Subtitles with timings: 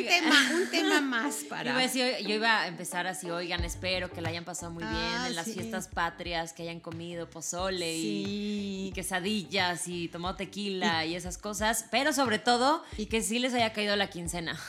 [0.00, 1.86] Un tema, un tema más para.
[1.86, 5.34] Yo iba, a empezar así, oigan, espero que la hayan pasado muy bien ah, en
[5.34, 11.86] las fiestas patrias, que hayan comido pozole y, quesadillas y tomado tequila y, esas cosas,
[11.90, 14.58] pero sobre todo y que sí les haya caído la quincena.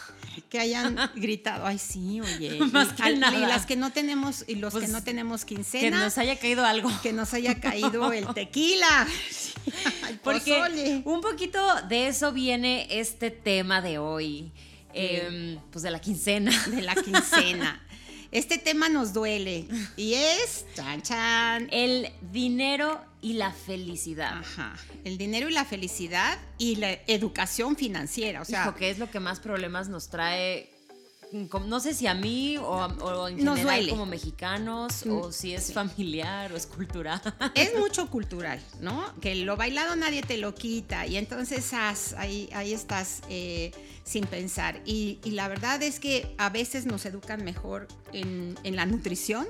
[0.49, 2.60] Que hayan gritado, ay sí, oye.
[2.71, 3.38] Más que nada.
[3.38, 5.84] Y las que no tenemos, y los que pues, no tenemos quincena.
[5.84, 6.90] Que nos haya caído algo.
[7.04, 9.08] Que nos haya caído el tequila.
[10.24, 14.52] Porque un poquito de eso viene este tema de hoy.
[14.94, 16.52] Em, pues de la quincena.
[16.68, 17.82] De la quincena.
[18.32, 21.68] Este tema nos duele y es, chan, chan.
[21.72, 24.40] El dinero y la felicidad.
[24.40, 24.76] Ajá.
[25.04, 28.41] El dinero y la felicidad y la educación financiera.
[28.41, 30.73] O sea, que es lo que más problemas nos trae
[31.65, 36.55] no sé si a mí o, en general como mexicanos o si es familiar o
[36.55, 37.21] es cultural.
[37.55, 39.13] Es mucho cultural, ¿no?
[39.20, 43.71] Que lo bailado nadie te lo quita y entonces ahí, ahí estás eh,
[44.04, 44.81] sin pensar.
[44.85, 49.48] Y, la verdad es que a veces nos educan mejor en, en la nutrición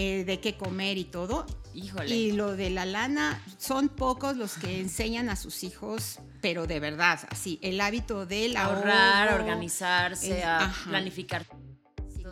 [0.00, 1.44] eh, de qué comer y todo.
[1.74, 2.14] Híjole.
[2.14, 6.80] Y lo de la lana, son pocos los que enseñan a sus hijos, pero de
[6.80, 11.44] verdad, así, el hábito del ahorrar, organizarse, a planificar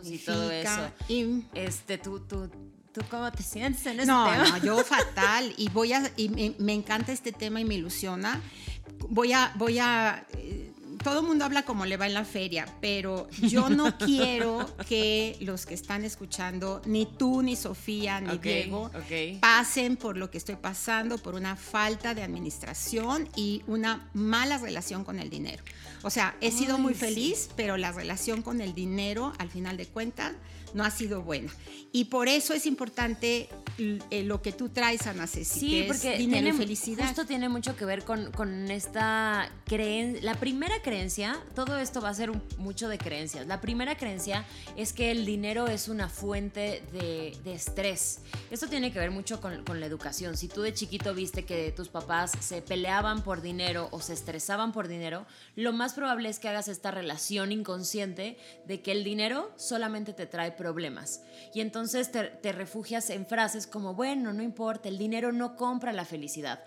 [0.03, 0.91] y todo eso.
[1.07, 2.49] Y, este, tú, tú,
[2.93, 4.49] ¿Tú cómo te sientes en ese no, tema?
[4.49, 5.53] No, yo fatal.
[5.55, 8.41] Y voy a, y me, me, encanta este tema y me ilusiona.
[9.09, 10.66] Voy a, voy a eh,
[11.07, 15.37] todo el mundo habla como le va en la feria, pero yo no quiero que
[15.39, 18.91] los que están escuchando, ni tú, ni Sofía, ni Diego,
[19.39, 25.05] pasen por lo que estoy pasando, por una falta de administración y una mala relación
[25.05, 25.63] con el dinero.
[26.03, 29.85] O sea, he sido muy feliz, pero la relación con el dinero, al final de
[29.85, 30.33] cuentas,
[30.73, 31.51] no ha sido buena.
[31.91, 36.41] Y por eso es importante eh, lo que tú traes, Ana Ceci, sí, porque dinero
[36.43, 37.09] tiene, y felicidad.
[37.09, 40.21] Esto tiene mucho que ver con, con esta creencia.
[40.23, 43.47] La primera creencia, todo esto va a ser mucho de creencias.
[43.47, 44.45] La primera creencia
[44.75, 48.19] es que el dinero es una fuente de, de estrés.
[48.51, 50.37] Esto tiene que ver mucho con, con la educación.
[50.37, 54.71] Si tú de chiquito viste que tus papás se peleaban por dinero o se estresaban
[54.71, 59.51] por dinero, lo más probable es que hagas esta relación inconsciente de que el dinero
[59.55, 61.21] solamente te trae problemas.
[61.53, 66.03] Y entonces te, refugias en frases como, bueno, no importa, el dinero no compra la
[66.03, 66.63] felicidad.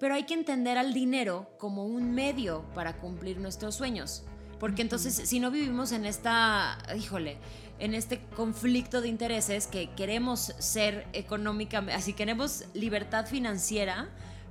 [0.00, 4.24] Pero hay que entender al dinero como un medio para cumplir nuestros sueños.
[4.58, 7.38] Porque entonces, si no vivimos en esta, híjole,
[7.78, 14.08] en este conflicto de intereses que queremos ser económicamente, así queremos libertad financiera,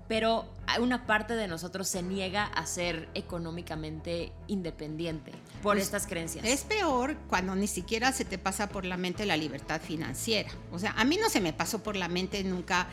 [0.08, 0.46] pero
[0.80, 5.31] una parte de nosotros se niega a ser económicamente independiente
[5.62, 6.46] por pues, estas creencias.
[6.46, 10.50] Es peor cuando ni siquiera se te pasa por la mente la libertad financiera.
[10.72, 12.88] O sea, a mí no se me pasó por la mente nunca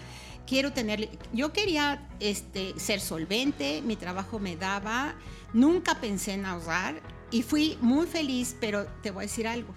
[0.47, 5.15] quiero tener, yo quería este, ser solvente, mi trabajo me daba,
[5.53, 7.01] nunca pensé en ahorrar
[7.31, 9.73] y fui muy feliz, pero te voy a decir algo,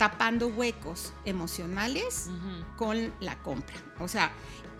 [0.00, 2.30] tapando huecos emocionales
[2.78, 3.76] con la compra.
[3.98, 4.32] O sea,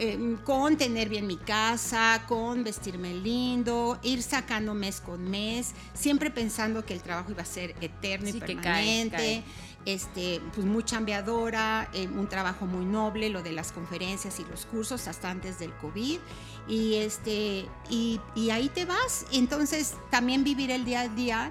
[0.03, 6.31] Em, con tener bien mi casa, con vestirme lindo, ir sacando mes con mes, siempre
[6.31, 9.45] pensando que el trabajo iba a ser eterno y permanente.
[9.85, 14.65] Este, pues muy chambeadora, em, un trabajo muy noble, lo de las conferencias y los
[14.65, 16.19] cursos hasta antes del COVID.
[16.67, 19.27] Y, este, y, y ahí te vas.
[19.33, 21.51] Entonces, también vivir el día a día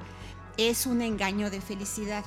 [0.57, 2.25] es un engaño de felicidad.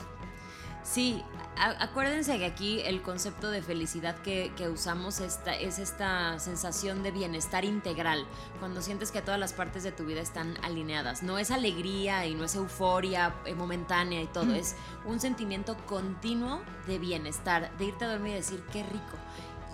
[0.85, 1.21] Sí,
[1.57, 7.65] acuérdense que aquí el concepto de felicidad que, usamos esta, es esta sensación de bienestar
[7.65, 8.27] integral,
[8.59, 11.23] cuando sientes que todas las partes de tu vida están alineadas.
[11.23, 14.55] No es alegría y no es euforia eh, momentánea y todo, mm.
[14.55, 19.17] es un sentimiento continuo de bienestar, de irte a dormir y decir, qué rico.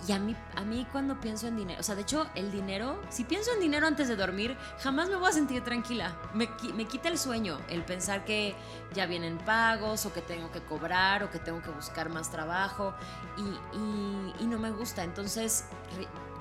[0.08, 2.98] Y a mí, a mí cuando pienso en dinero, o sea, de hecho, el dinero,
[3.10, 6.16] si pienso en dinero antes de dormir, jamás me voy a sentir tranquila.
[6.32, 8.56] Me, me quita el sueño el pensar que
[8.94, 12.94] ya vienen pagos o que tengo que cobrar o que tengo que buscar más trabajo
[13.36, 15.04] y, y, y no me gusta.
[15.04, 15.66] Entonces,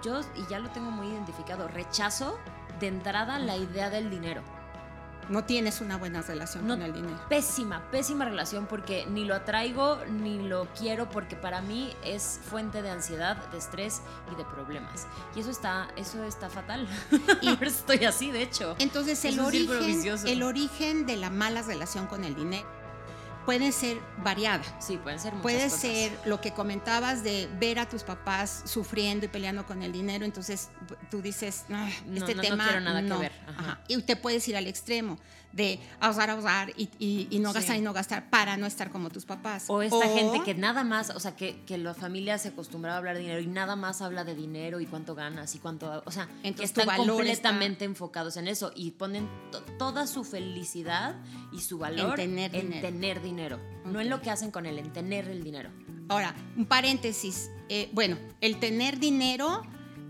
[0.02, 2.40] yo, y ya lo tengo muy identificado, rechazo
[2.80, 4.57] de entrada la idea del dinero
[5.30, 7.20] no tienes una buena relación con el dinero.
[7.30, 12.82] Pésima, pésima relación porque ni lo atraigo ni lo quiero porque para mí es fuente
[12.82, 14.02] de ansiedad, de estrés
[14.32, 15.08] y de problemas.
[15.36, 16.88] Y eso está, eso está fatal.
[17.42, 18.76] Y estoy así, de hecho.
[18.80, 22.77] Entonces el origen, el origen de la mala relación con el dinero
[23.48, 24.62] puede ser variada.
[24.80, 25.80] Sí, pueden ser muchas Puede cosas.
[25.80, 30.26] ser lo que comentabas de ver a tus papás sufriendo y peleando con el dinero,
[30.26, 30.70] entonces
[31.10, 33.20] tú dices, "Ah, No, este no, no tema quiero nada que no".
[33.20, 33.32] ver.
[33.48, 33.60] Ajá.
[33.60, 33.82] Ajá.
[33.88, 35.18] Y te puedes ir al extremo
[35.58, 37.56] de ahorrar, ahorrar y, y- y no Sí.
[37.56, 39.66] gastar y no gastar para no estar como tus papás.
[39.68, 43.00] O esta gente que nada más, o sea, que, que la familia se acostumbraba a
[43.00, 46.12] hablar de dinero y nada más habla de dinero y cuánto ganas y cuánto, o
[46.12, 51.16] sea, que están completamente enfocados en eso y ponen to- toda su felicidad
[51.52, 52.82] y su valor En tener dinero.
[52.88, 55.70] tener dinero, no en lo que hacen con él, en tener el dinero.
[56.10, 57.50] Ahora, un paréntesis.
[57.70, 59.62] eh, bueno, el tener dinero,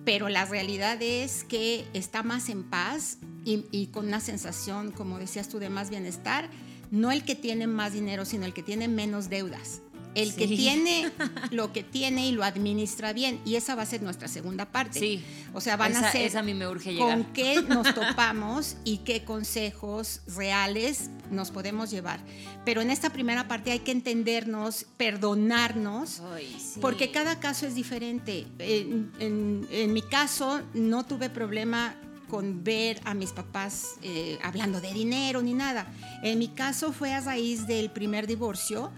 [0.08, 5.50] pero la realidad es que está más en paz y, con una sensación, como decías
[5.50, 6.50] tú, de más bienestar,
[6.92, 9.82] no el que tiene más dinero, sino el que tiene menos deudas.
[10.16, 11.12] El que tiene
[11.52, 13.40] lo que tiene y lo administra bien.
[13.46, 15.00] Y esa va a ser nuestra segunda parte.
[15.00, 15.24] Sí.
[15.54, 17.10] O sea, van esa, a ser esa a mí me urge llegar.
[17.18, 22.20] con qué nos topamos y qué consejos reales nos podemos llevar.
[22.66, 26.80] Pero en esta primera parte hay que entendernos, perdonarnos, Ay, sí.
[26.82, 28.46] porque cada caso es diferente.
[28.60, 31.96] En, en- en mi caso no tuve problema
[32.28, 35.88] con ver a mis papás eh, hablando de dinero ni nada.
[36.24, 38.92] En mi caso fue a raíz del primer divorcio.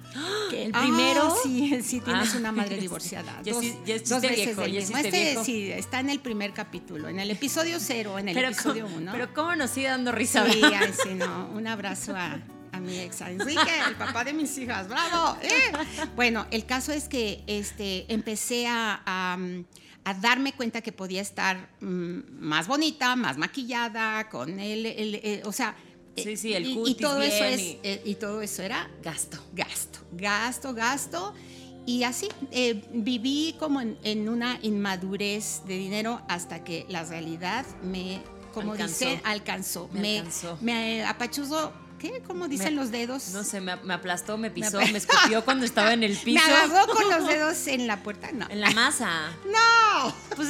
[0.50, 1.36] que- ¿El Ah, primero?
[1.44, 2.38] sí, sí, tienes Ah.
[2.38, 3.40] una madre divorciada.
[3.44, 5.44] Ya dos, sí- ya veces viejo, ya Este viejo.
[5.44, 8.98] sí, está en el primer capítulo, en el episodio cero, en el pero, episodio ¿cómo,
[8.98, 9.12] uno.
[9.12, 10.46] pero cómo nos sigue dando risa.
[10.52, 11.50] Sí, ay, sí, no.
[11.54, 12.40] Un abrazo a,
[12.72, 14.88] a mi ex, a Enrique, el papá de mis hijas.
[14.88, 15.38] ¡Bravo!
[15.42, 15.72] ¡Eh!
[16.16, 19.38] Bueno, el caso es que este, empecé a, a,
[20.06, 25.42] a darme cuenta que podía estar mm, más bonita, más maquillada, con el, el- el-
[25.46, 25.76] o sea...
[26.16, 28.62] Sí, eh, sí, el y, y todo eso bien es, y- eh, y todo eso
[28.62, 29.38] era Gasto.
[29.54, 31.34] gasto, gasto, gasto.
[31.86, 37.66] Y así eh, viví como en, en una inmadurez de dinero hasta que la realidad
[37.84, 38.22] me,
[38.54, 39.06] como Alcanzó.
[39.06, 39.90] dicen, alcanzó.
[39.94, 40.58] Me Me, alcanzó.
[40.62, 42.24] me apachuzó, ¿qué?
[42.26, 43.30] ¿Cómo dicen Me- los dedos?
[43.30, 46.44] No sé, me, me aplastó, me pisó, me, escupió cuando estaba en el Me piso.
[46.46, 48.32] agarró con los dedos en la puerta.
[48.32, 48.48] No.
[48.50, 49.30] En la masa.
[49.46, 50.16] ¡No!
[50.36, 50.50] Pues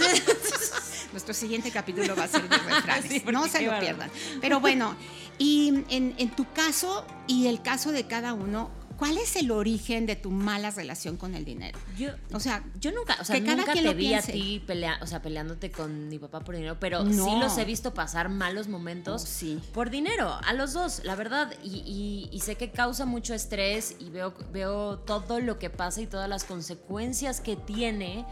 [1.11, 3.11] Nuestro siguiente capítulo va a ser de refranes.
[3.11, 4.09] Sí, no se lo pierdan.
[4.39, 4.95] Pero bueno,
[5.37, 8.69] y en, en tu caso y el caso de cada uno,
[8.99, 11.79] ¿cuál es el origen de tu mala relación con el dinero?
[11.97, 14.31] yo, O sea, yo nunca, o sea, que nunca te lo vi piense.
[14.31, 17.25] a ti pelea, o sea, peleándote con mi papá por dinero, pero No.
[17.25, 19.59] sí los he visto pasar malos momentos Oh, sí.
[19.73, 21.53] por dinero, a los dos, la verdad.
[21.63, 26.01] Y, y- y sé que causa mucho estrés y veo, veo todo lo que pasa
[26.01, 28.25] y todas las consecuencias que tiene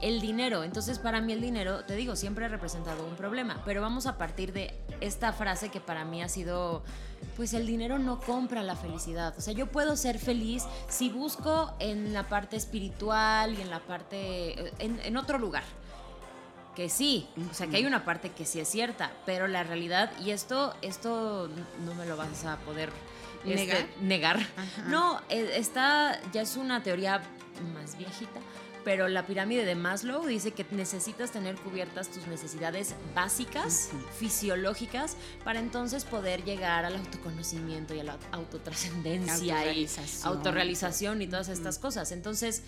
[0.00, 0.64] el dinero.
[0.64, 3.62] Entonces, para mí el dinero, te digo, siempre ha representado un problema.
[3.64, 6.82] Pero vamos a partir de esta frase que para mí ha sido,
[7.36, 9.34] pues el dinero no compra la felicidad.
[9.36, 13.80] O sea, yo puedo ser feliz si busco en la parte espiritual y en la
[13.80, 15.64] parte, en, en otro lugar.
[16.74, 20.10] Que sí, o sea, que hay una parte que sí es cierta, pero la realidad,
[20.20, 21.48] y esto, esto
[21.84, 22.90] no me lo vas a poder
[23.44, 23.86] este, ¿Negar?
[24.00, 24.38] negar.
[24.88, 27.22] No, eh, esta ya es una teoría
[27.74, 28.40] más viejita,
[28.84, 35.58] pero la pirámide de Maslow dice que necesitas tener cubiertas tus necesidades básicas, fisiológicas, para
[35.58, 39.88] entonces poder llegar al autoconocimiento y a la autotrascendencia y
[40.22, 41.22] Autorrealización.
[41.22, 42.12] y todas estas cosas.
[42.12, 42.62] Entonces,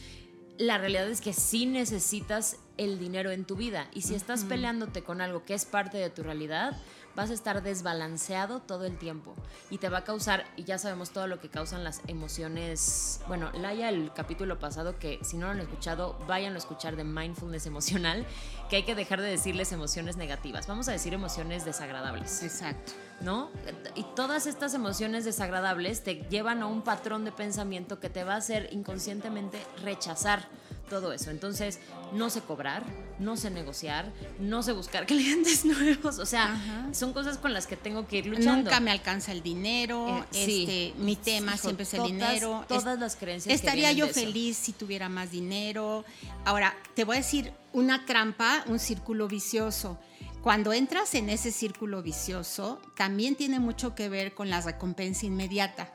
[0.59, 5.03] la realidad es que sí necesitas el dinero en tu vida y si estás peleándote
[5.03, 6.77] con algo que es parte de tu realidad,
[7.17, 9.35] vas a estar desbalanceado todo el tiempo
[9.71, 13.21] y te va a causar, y ya sabemos todo lo que causan las emociones.
[13.27, 17.05] Bueno, Laia, el capítulo pasado, que si no lo han escuchado, vayan a escuchar de
[17.05, 18.26] mindfulness emocional,
[18.69, 22.43] que hay que dejar de decirles emociones negativas, vamos a decir emociones desagradables.
[22.43, 22.93] Exacto.
[23.23, 23.49] ¿no?
[23.95, 28.35] Y todas estas emociones desagradables te llevan a un patrón de pensamiento que te va
[28.35, 30.49] a hacer inconscientemente rechazar
[30.88, 31.31] todo eso.
[31.31, 31.78] Entonces,
[32.12, 32.85] no sé cobrar,
[33.19, 36.19] no sé negociar, no sé buscar clientes nuevos.
[36.19, 36.88] O sea, Ajá.
[36.95, 38.57] son cosas con las que tengo que ir luchando.
[38.64, 40.25] Nunca me alcanza el dinero.
[40.33, 40.62] Eh, sí.
[40.69, 42.64] este, mi tema Hijo, siempre es el todas- dinero.
[42.69, 43.55] Todas Es- las creencias.
[43.55, 44.21] Estaría yo de eso.
[44.21, 46.05] feliz si tuviera más dinero.
[46.45, 49.99] Ahora, te voy a decir una trampa, un círculo vicioso.
[50.43, 55.93] Cuando entras en ese círculo vicioso, también tiene mucho que ver con la recompensa inmediata.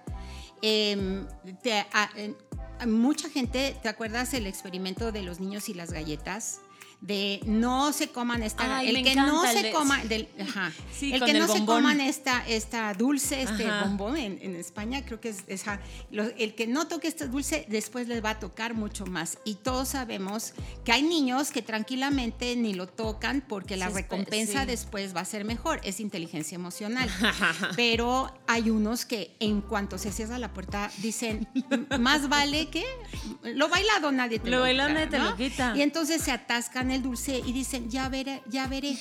[0.62, 1.28] Em,
[1.64, 1.86] te-
[2.88, 6.60] mucha gente, ¿te acuerdas el experimento de los niños y las galletas?
[7.02, 10.72] De no se coman esta, Ay, el que no el se de- coma, del, ajá,
[10.96, 13.86] Sí, el que el no se coman esta, esta dulce, este Ajá.
[13.86, 15.44] bombón en, en España, creo que es
[16.12, 19.40] lo- el que no toque este dulce, después les va a tocar mucho más.
[19.46, 20.54] Y todos sabemos
[20.86, 24.68] que hay niños que tranquilamente ni lo tocan porque la Sí, recompensa sí.
[24.68, 25.82] después va a ser mejor.
[25.84, 27.10] Es inteligencia emocional.
[27.76, 32.86] Pero hay unos que en cuanto se cierra la puerta dicen, "M- más vale que
[33.44, 35.30] lo bailado nadie te Lo lo, bailado quita", nadie te ¿no?
[35.32, 35.74] lo quita.
[35.76, 38.98] Y entonces se atascan el dulce y dicen, ya veré, ya veré.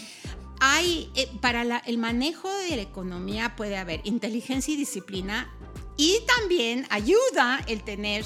[0.60, 5.50] Hay, eh, para el manejo de la economía puede haber inteligencia y disciplina
[5.96, 8.24] Y también ayuda el tener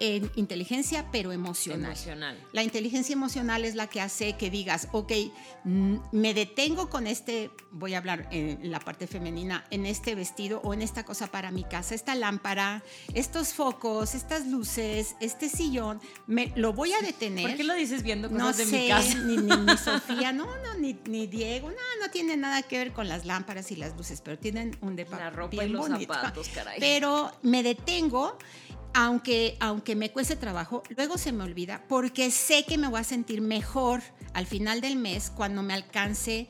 [0.00, 1.90] en inteligencia, pero emocional.
[1.92, 2.48] Emocional.
[2.52, 5.12] La inteligencia emocional es la que hace que digas, ok,
[5.64, 10.60] mm, me detengo con este, voy a hablar en la parte femenina, en este vestido
[10.64, 12.82] o en esta cosa para mi casa, esta lámpara,
[13.14, 17.46] estos focos, estas luces, este sillón, me lo voy a detener.
[17.48, 19.14] ¿Por qué lo dices viendo cosas no de sé, mi casa?
[19.18, 22.92] Ni, ni- ni Sofía, no, no, ni, ni Diego, no, no tiene nada que ver
[22.92, 26.14] con las lámparas y las luces, pero tienen un depa La ropa y los bonito.
[26.14, 26.80] zapatos, caray.
[26.80, 28.38] Pero me detengo,
[28.94, 33.04] aunque, aunque me cueste trabajo, luego se me olvida, porque sé que me voy a
[33.04, 34.02] sentir mejor
[34.34, 36.48] al final del mes cuando me alcance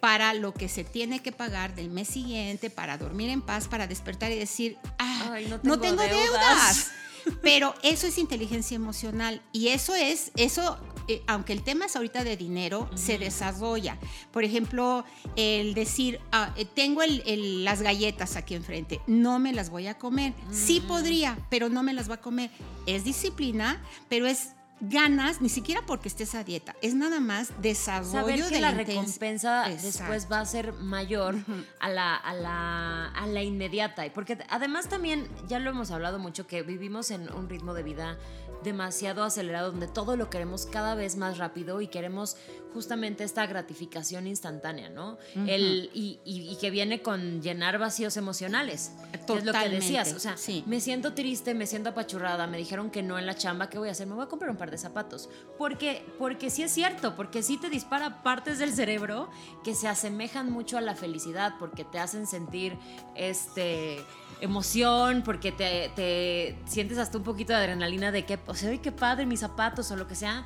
[0.00, 3.86] para lo que se tiene que pagar del mes siguiente, para dormir en paz, para
[3.86, 6.20] despertar y decir, ah, Ay, no no tengo tengo, deudas".
[6.22, 6.90] deudas.
[7.42, 12.22] Pero eso es inteligencia emocional y eso es, eso, eh, aunque el tema es ahorita
[12.24, 13.96] de dinero, se desarrolla.
[14.30, 15.04] Por ejemplo,
[15.36, 19.86] el decir, ah, eh, tengo el- el- las galletas aquí enfrente, no me las voy
[19.86, 20.34] a comer.
[20.50, 22.50] Sí podría, pero no me las voy a comer.
[22.86, 24.50] Es disciplina, pero es
[24.80, 28.70] ganas, ni siquiera porque estés a dieta, es nada más desarrollo Saber que de la
[28.70, 29.86] recompensa Exacto.
[29.88, 31.34] después va a ser mayor
[31.80, 34.04] a, la, a, la, a la inmediata.
[34.14, 38.18] Porque además también, ya lo hemos hablado mucho, que vivimos en un ritmo de vida
[38.64, 42.36] demasiado acelerado, donde todo lo queremos cada vez más rápido y queremos
[42.74, 45.16] justamente esta gratificación instantánea, ¿no?
[45.46, 48.92] El, y, y- y que viene con llenar vacíos emocionales.
[49.10, 50.12] que Es lo que Totalmente, decías.
[50.12, 50.62] O sea, sí.
[50.66, 53.88] me siento triste, me siento apachurrada, me dijeron que no en la chamba, ¿qué voy
[53.88, 54.06] a hacer?
[54.06, 55.30] Me voy a comprar un par de zapatos.
[55.56, 59.30] Porque, porque sí es cierto, porque sí te dispara partes del cerebro
[59.64, 62.76] que se asemejan mucho a la felicidad, porque te hacen sentir
[63.16, 64.04] este
[64.40, 68.78] emoción, porque te, te sientes hasta un poquito de adrenalina de que, o sea, "Ay,
[68.78, 70.44] qué padre mis zapatos o lo que sea.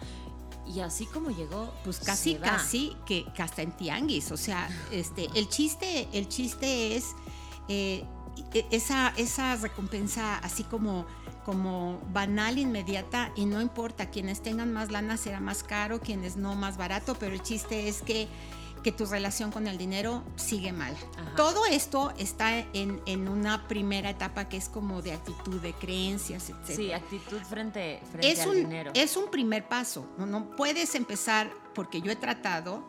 [0.67, 4.31] Y así como llegó, Pues casi, casi que, que hasta en tianguis.
[4.31, 7.07] O sea, este, el chiste, el chiste es
[7.69, 8.05] eh,
[8.55, 11.05] e- esa, esa recompensa así como,
[11.45, 16.55] como banal, inmediata, y no importa, quienes tengan más lana será más caro, quienes no
[16.55, 18.29] más barato, pero el chiste es que,
[18.83, 20.95] que tu relación con el dinero sigue mal.
[21.17, 21.35] Ajá.
[21.37, 26.51] Todo esto está en, en una primera etapa que es como de actitud, de creencias,
[26.51, 28.91] etc Sí, actitud frente, frente es al un, dinero.
[28.95, 30.07] es un primer paso.
[30.19, 32.87] No, no puedes empezar, porque yo he tratado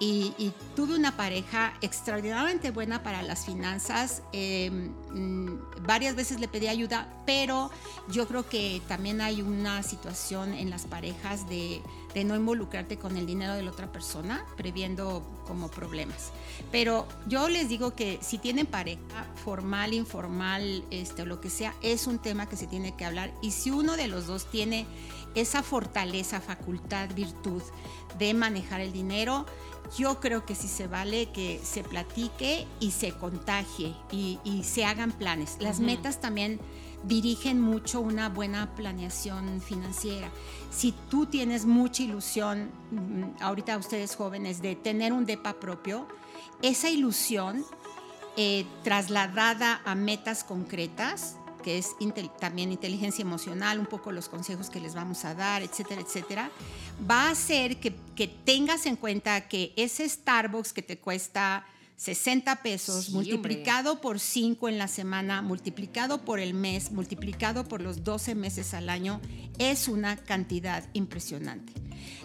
[0.00, 4.22] y, tuve una pareja extraordinariamente buena para las finanzas.
[4.32, 7.70] eh, mm, varias veces le pedí ayuda, pero
[8.10, 11.82] yo creo que también hay una situación en las parejas de,
[12.14, 16.30] de no involucrarte con el dinero de la otra persona, previendo como problemas.
[16.72, 21.74] Pero yo les digo que si tienen pareja, formal, informal, este, o lo que sea,
[21.82, 23.32] es un tema que se tiene que hablar.
[23.42, 24.86] Y si uno de los dos tiene
[25.34, 27.62] esa fortaleza, facultad, virtud
[28.18, 29.46] de manejar el dinero,
[29.98, 34.84] yo creo que sí se vale que se platique y se contagie y, y se
[34.84, 35.56] hagan planes.
[35.60, 36.60] Las metas también
[37.04, 40.30] dirigen mucho una buena planeación financiera.
[40.70, 46.06] Si tú tienes mucha ilusión, mm, ahorita ustedes jóvenes, de tener un DEPA propio,
[46.62, 47.64] esa ilusión
[48.36, 54.70] eh, trasladada a metas concretas, que es intel- también inteligencia emocional, un poco los consejos
[54.70, 56.50] que les vamos a dar, etcétera, etcétera,
[57.08, 61.64] va a hacer que, que tengas en cuenta que ese Starbucks que te cuesta
[61.96, 67.82] 60 pesos, Sí, multiplicado por 5 en la semana, multiplicado por el mes, multiplicado por
[67.82, 69.20] los 12 meses al año,
[69.58, 71.74] es una cantidad impresionante.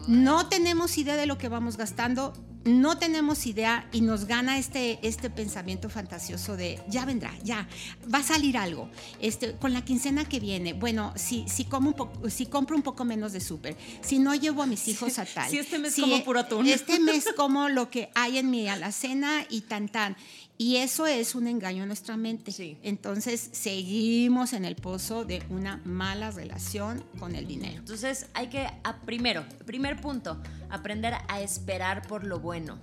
[0.07, 2.31] No tenemos idea de lo que vamos gastando,
[2.65, 7.67] no tenemos idea y nos gana este, este pensamiento fantasioso de ya vendrá, ya,
[8.11, 8.89] va a salir algo.
[9.19, 12.81] Este, con la quincena que viene, bueno, si, si, como un poco, si compro un
[12.81, 15.49] poco menos de súper, si no llevo a mis hijos a tal.
[15.49, 16.67] si este mes si como puro atún.
[16.67, 20.17] Este mes como lo que hay en mi alacena y tan tan.
[20.57, 22.51] Y eso es un engaño a nuestra mente.
[22.53, 22.77] Sí.
[22.81, 27.77] Entonces seguimos en el pozo de una mala relación con el dinero.
[27.79, 32.79] Entonces hay que, a- primero, primer punto, aprender a esperar por lo bueno.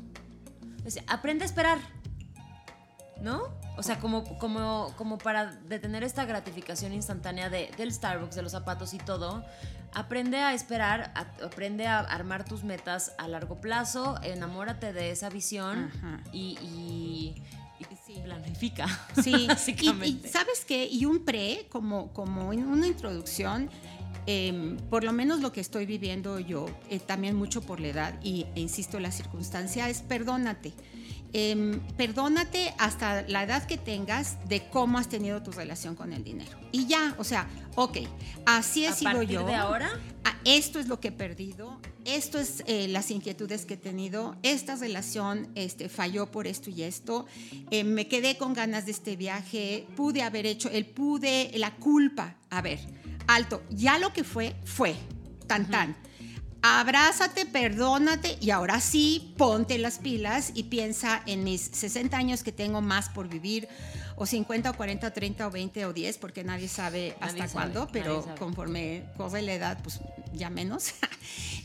[0.87, 1.79] O sea, aprende a esperar,
[3.21, 3.43] ¿no?
[3.79, 8.52] O sea, como, como, como para detener esta gratificación instantánea de, del Starbucks, de los
[8.52, 9.45] zapatos y todo,
[9.95, 15.31] aprende a esperar, a- aprende a armar tus metas a largo plazo, enamórate de esa
[15.31, 16.21] visión Ajá.
[16.33, 17.43] y, y- y
[18.14, 18.21] Sí.
[18.25, 18.87] planifica.
[19.23, 20.28] Sí, y, y básicamente.
[20.28, 23.71] sabes qué, y un pre, como, como en una introducción,
[24.26, 28.21] em, por lo menos lo que estoy viviendo yo, eh, también mucho por la edad,
[28.23, 30.73] y e insisto, la circunstancia es perdónate.
[31.35, 36.23] Em, perdónate hasta la edad que tengas de cómo has tenido tu relación con el
[36.23, 36.59] dinero.
[36.73, 37.99] Y ya, o sea, ok,
[38.45, 39.47] así he ¿A sido yo.
[39.47, 39.99] de ahora?
[40.25, 44.37] Ah, esto es lo que he perdido, esto es eh, las inquietudes que he tenido,
[44.43, 47.25] esta relación este, falló por esto y esto,
[47.71, 52.37] eh, me quedé con ganas de este viaje, pude haber hecho, el pude, la culpa,
[52.51, 52.79] a ver,
[53.27, 54.95] alto, ya lo que fue, fue,
[55.47, 55.97] tan tan.
[56.64, 62.52] Abrázate, perdónate y ahora sí, ponte las pilas y piensa en mis 60 años que
[62.52, 63.69] tengo más por vivir
[64.16, 68.25] o 50 o 40, 30 o 20 o 10, porque nadie sabe hasta cuándo, pero
[68.38, 70.00] conforme corre la edad, pues
[70.33, 70.92] ya menos.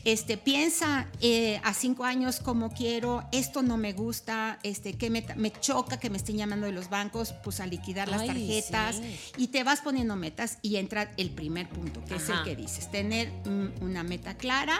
[0.03, 5.51] Este, piensa eh, a cinco años como quiero, esto no me gusta, este, que me,
[5.59, 9.01] choca que me estén llamando de los bancos, pues a liquidar las tarjetas.
[9.35, 12.89] y te vas poniendo metas y entra el primer punto, que es el que dices,
[12.89, 13.33] tener
[13.81, 14.79] una meta clara,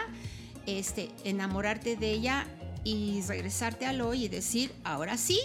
[0.64, 2.46] este, enamorarte de ella
[2.84, 5.38] y regresarte al hoy y decir, ahora sí,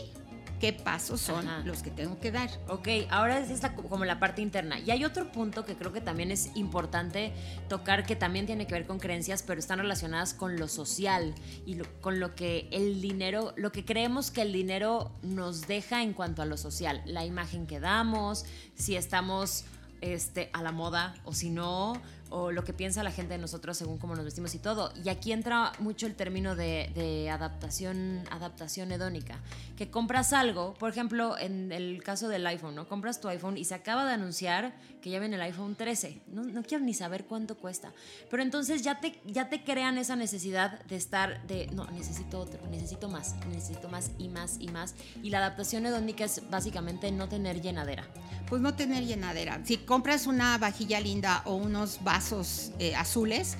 [0.63, 2.49] qué pasos son los que tengo que dar.
[2.69, 4.79] Ok, ahora es esta como la parte interna.
[4.79, 7.33] Y hay otro punto que creo que también es importante
[7.67, 11.79] tocar, que también tiene que ver con creencias, pero están relacionadas con lo social y
[11.99, 16.41] con lo que el dinero, lo que creemos que el dinero nos deja en cuanto
[16.41, 19.65] a lo social, la imagen que damos, si estamos
[19.99, 22.01] este, a la moda o si no,
[22.33, 24.91] o lo que piensa la gente de nosotros según cómo nos vestimos y todo.
[25.03, 29.37] Y aquí entra mucho el término de, adaptación, adaptación hedónica,
[29.77, 32.87] que compras algo, por ejemplo, en el caso del iPhone, ¿no?
[32.87, 34.73] Compras tu iPhone y se acaba de anunciar
[35.03, 36.21] que ya viene el iPhone 13.
[36.27, 37.91] No, no quiero ni saber cuánto cuesta.
[38.31, 42.59] Pero entonces ya te, ya te crean esa necesidad de estar, de, no, necesito otro,
[42.71, 44.95] necesito más, necesito más y más y más.
[45.21, 48.07] Y la adaptación hedónica es básicamente no tener llenadera.
[48.53, 49.59] Pues no tener llenadera.
[49.63, 53.57] Si compras una vajilla linda o unos vasos eh, azules,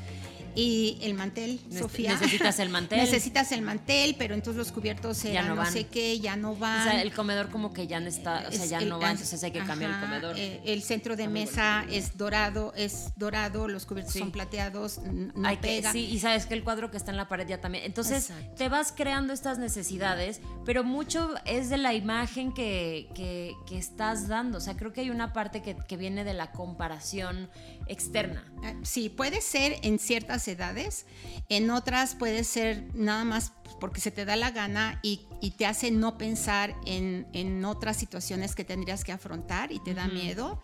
[0.56, 2.12] y el mantel, Sofía.
[2.12, 3.00] Necesitas el mantel.
[3.04, 6.88] Necesitas el mantel, pero entonces los cubiertos eran no, sé qué, ya no van.
[6.88, 9.44] O sea, el comedor como que ya no está, o sea, ya no va, entonces
[9.44, 10.38] hay que cambiar el comedor.
[10.38, 15.58] Eh, el centro de mesa es dorado, es dorado, los cubiertos son plateados, no hay
[15.58, 15.92] pega.
[15.92, 17.84] sí, y sabes que el cuadro que está en la pared ya también.
[17.86, 23.78] Entonces, te vas creando estas necesidades, pero mucho es de la imagen que, que, que
[23.78, 24.58] estás dando.
[24.58, 27.50] O sea, creo que hay una parte que, que viene de la comparación
[27.88, 28.46] externa.
[28.64, 31.06] Ah, sí, puede ser en ciertas edades,
[31.50, 35.28] en otras puede ser nada más porque se te da la gana y,
[35.58, 40.62] te hace no pensar en, otras situaciones que tendrías que afrontar y te da miedo.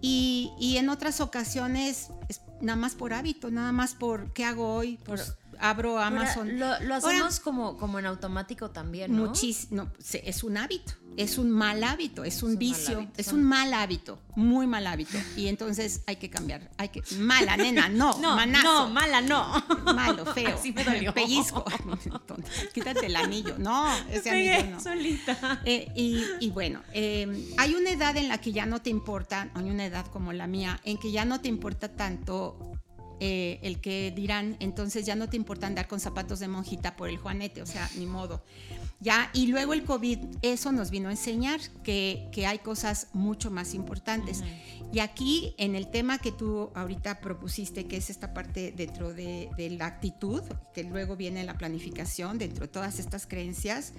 [0.00, 4.98] Y, en otras ocasiones es nada más por hábito, nada más por qué hago hoy,
[5.04, 6.58] pues abro Amazon.
[6.58, 9.26] lo, hacemos como, como en automático también, ¿no?
[9.26, 9.90] Muchísimo,
[10.24, 14.68] es un hábito es un mal hábito, es un vicio, es un mal hábito, muy
[14.68, 15.18] mal hábito.
[15.36, 20.24] Y entonces hay que cambiar, hay que mala nena, no, no, no, mala no, malo,
[20.26, 21.12] feo, Así me dolió.
[21.12, 21.64] pellizco,
[22.72, 24.80] quítate el anillo, no, ese anillo no.
[24.80, 25.60] Solita.
[25.64, 29.68] Eh, y, bueno, em, hay una edad en la que ya no te importa, hay
[29.70, 32.78] una edad como la mía, en que ya no te importa tanto
[33.20, 37.08] eh, el que dirán, entonces ya no te importa andar con zapatos de monjita por
[37.08, 38.42] el juanete, o sea, ni modo.
[39.00, 43.50] Ya, y luego el COVID, eso nos vino a enseñar que, que hay cosas mucho
[43.50, 44.42] más importantes.
[44.92, 49.50] Y aquí, en el tema que tú ahorita propusiste, que es esta parte dentro de,
[49.56, 50.42] de, la actitud,
[50.74, 53.92] que luego viene la planificación, dentro de todas estas creencias,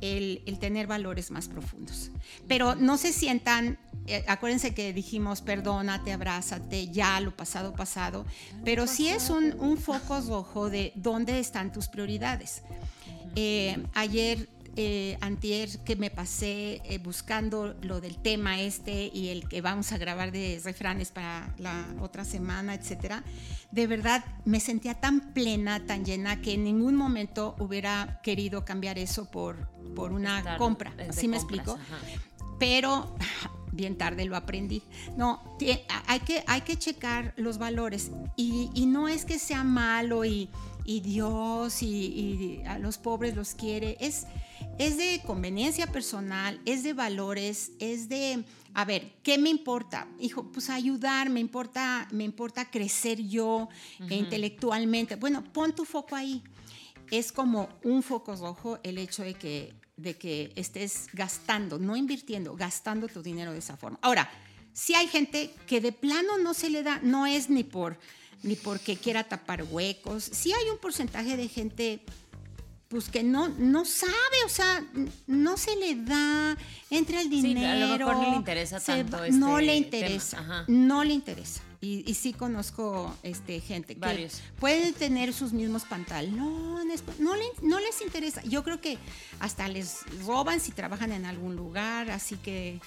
[0.00, 2.10] el, el tener valores más profundos.
[2.48, 8.24] Pero no se sientan, eh, acuérdense que dijimos, perdónate, abrázate, ya lo pasado, pasado,
[8.64, 12.62] pero sí es un, un foco rojo de dónde están tus prioridades.
[13.36, 19.48] Eh, ayer, eh, antier, que me pasé eh, buscando lo del tema este y el
[19.48, 23.24] que vamos a grabar de refranes para la otra semana, etcétera,
[23.70, 28.98] de verdad me sentía tan plena, tan llena, que en ningún momento hubiera querido cambiar
[28.98, 30.92] eso por, por una compra.
[31.10, 31.78] ¿Sí me explico?
[32.58, 33.14] Pero
[33.72, 34.82] bien tarde lo aprendí.
[35.16, 35.42] No,
[36.06, 40.48] hay que, hay que checar los valores y, y no es que sea malo y
[40.90, 43.96] y Dios y, a los pobres los quiere.
[44.00, 44.26] Es,
[44.76, 50.08] es de conveniencia personal, es de valores, es de, a ver, ¿qué me importa?
[50.18, 53.68] Hijo, pues ayudar, me importa, me importa crecer yo
[54.10, 55.14] intelectualmente.
[55.14, 56.42] Bueno, pon tu foco ahí.
[57.12, 62.56] Es como un foco rojo el hecho de que, de que estés gastando, no invirtiendo,
[62.56, 64.00] gastando tu dinero de esa forma.
[64.02, 64.28] Ahora,
[64.72, 67.96] si hay gente que de plano no se le da, no es ni por
[68.42, 70.24] ni porque quiera tapar huecos.
[70.24, 72.00] Sí hay un porcentaje de gente
[72.88, 74.12] pues que no, no sabe,
[74.44, 74.84] o sea,
[75.28, 76.56] no se le da,
[76.90, 77.60] entra el dinero.
[77.60, 81.62] Sí, a lo mejor no le interesa tanto No le interesa, no le interesa.
[81.82, 84.42] Y, y sí conozco este, gente que Varios.
[84.58, 88.42] pueden tener sus mismos pantalones, no, le- no les interesa.
[88.42, 88.98] Yo creo que
[89.38, 92.80] hasta les roban si trabajan en algún lugar, así que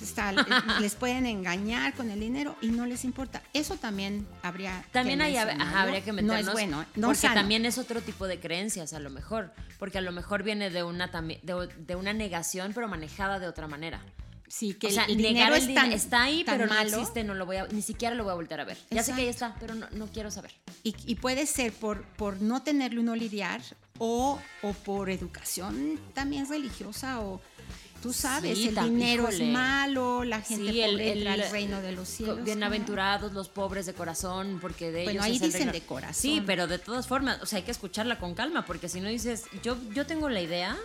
[0.80, 3.42] les pueden engañar con el dinero y no les importa.
[3.52, 6.42] Eso también habría También que hay, ajá, habría que meternos.
[6.44, 7.34] No es bueno, no porque sano.
[7.36, 9.52] también es otro tipo de creencias, a lo mejor.
[9.78, 13.68] Porque a lo mejor viene de una, de, de una negación, pero manejada de otra
[13.68, 14.00] manera.
[14.54, 16.98] Sí, que o sea, el dinero el es din- tan, está ahí, pero no malo.
[16.98, 18.76] existe, no lo voy a, ni siquiera lo voy a volver a ver.
[18.90, 20.52] Ya sé que ahí está, pero no, no quiero saber.
[20.82, 23.62] Y, y puede ser por, por no tenerlo y no lidiar
[23.96, 27.40] o, o por educación también religiosa o
[28.02, 29.46] tú sabes, Sí, el dinero híjole.
[29.46, 32.44] es malo, la gente Sí, el- pobre entra el- al reino de los cielos.
[32.44, 35.72] Bienaventurados los pobres de corazón, porque de Bueno, ellos ahí es el dicen reino.
[35.72, 36.14] de corazón.
[36.20, 39.08] Sí, pero de todas formas, o sea, hay que escucharla con calma, porque si no
[39.08, 40.76] dices, yo, yo tengo la idea,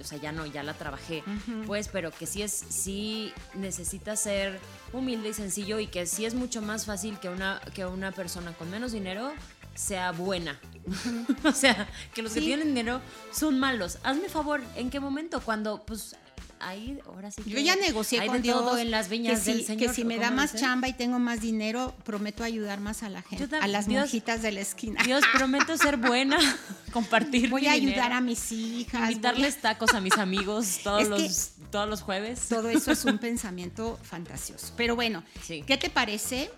[0.00, 1.22] o sea, ya no, ya la trabajé,
[1.66, 4.58] pues, pero que sí es, sí necesita ser
[4.92, 8.52] humilde y sencillo y que sí es mucho más fácil que una, que una persona
[8.52, 9.32] con menos dinero
[9.74, 10.58] sea buena.
[11.44, 13.00] o sea, que los que tienen dinero
[13.32, 13.98] son malos.
[14.02, 15.40] Hazme favor, ¿en qué momento?
[15.40, 16.16] Cuando, pues,
[16.60, 19.52] ahí, ahora sí que Yo ya negocié con Dios todo en las viñas que si,
[19.58, 19.88] del Señor.
[19.88, 23.08] que si me ¿o da más chamba y tengo más dinero, prometo ayudar más a
[23.08, 25.02] la gente, a las Dios- monjitas de la esquina.
[25.04, 26.38] Dios, prometo ser buena,
[26.92, 27.48] compartir.
[27.50, 29.00] Voy mi a dinero, ayudar a mis hijas.
[29.00, 32.48] voy a- Invitarles tacos a mis amigos todos, los, todos los jueves.
[32.48, 34.72] Todo eso es un pensamiento fantasioso.
[34.76, 35.62] Pero bueno, Sí.
[35.66, 36.50] ¿qué te parece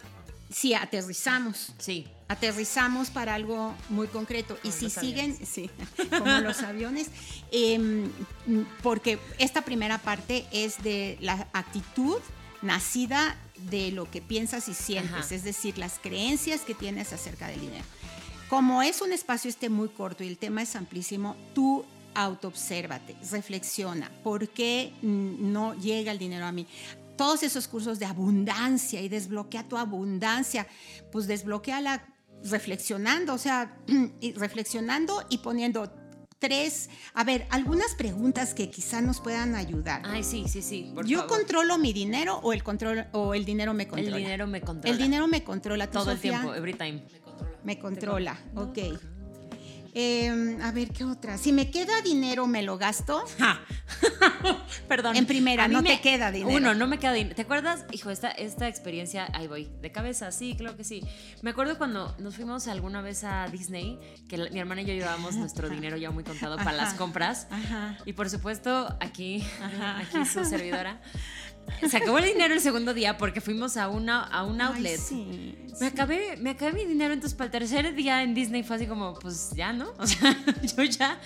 [0.53, 1.73] si aterrizamos?
[1.79, 2.07] Sí.
[2.29, 4.59] aterrizamos para algo muy concreto.
[4.62, 5.71] y si siguen, sí,
[6.19, 7.09] como los aviones,
[7.51, 8.11] em,
[8.83, 12.21] porque esta primera parte es de la actitud
[12.62, 13.37] nacida
[13.71, 15.35] de lo que piensas y sientes, Ajá.
[15.35, 17.85] es decir, las creencias que tienes acerca del dinero.
[18.49, 21.85] Como es un espacio este muy corto y el tema es amplísimo, tú
[22.15, 26.67] autoobsérvate, reflexiona, ¿por qué no llega el dinero a mí?
[27.16, 30.66] Todos esos cursos de abundancia y desbloquea tu abundancia,
[31.11, 32.07] pues desbloqueala
[32.44, 33.77] reflexionando, o sea,
[34.37, 35.92] reflexionando y poniendo
[36.38, 40.03] tres, a ver, algunas preguntas que quizá nos puedan ayudar.
[40.05, 40.90] Ay, sí, sí, sí.
[40.92, 41.37] por ¿Yo favor.
[41.38, 44.16] controlo mi dinero o el control o el dinero me El controla?
[44.16, 44.90] dinero me controla.
[44.92, 45.87] El dinero me controla.
[45.87, 47.05] ¿Tú, todo el tiempo, every time.
[47.62, 48.79] Me controla, ok.
[49.94, 51.37] Eh, a ver, ¿qué otra?
[51.37, 53.22] Si me queda dinero, ¿me lo gasto?
[54.88, 55.16] Perdón.
[55.16, 56.57] En primera, no me- te queda dinero.
[56.57, 57.35] Uno, no me queda dinero.
[57.37, 57.85] ¿Te acuerdas?
[57.92, 61.02] Hijo, esta, esta experiencia, ahí voy, de cabeza, sí, claro que sí.
[61.42, 64.94] Me acuerdo cuando nos fuimos alguna vez a Disney, que la- mi hermana y yo
[64.94, 67.46] llevábamos nuestro dinero ya muy contado para las compras.
[67.50, 67.98] Ajá.
[68.07, 69.98] Y por supuesto, aquí, Ajá.
[69.98, 71.00] aquí su servidora.
[71.88, 74.98] Se acabó el dinero el segundo día porque fuimos a, una, a un Ay, outlet.
[75.01, 78.77] sí, Me acabé, me acabé mi dinero, entonces para el tercer día en Disney fue
[78.77, 79.92] así como, pues ya, ¿no?
[79.98, 80.37] O sea,
[80.77, 81.18] yo ya.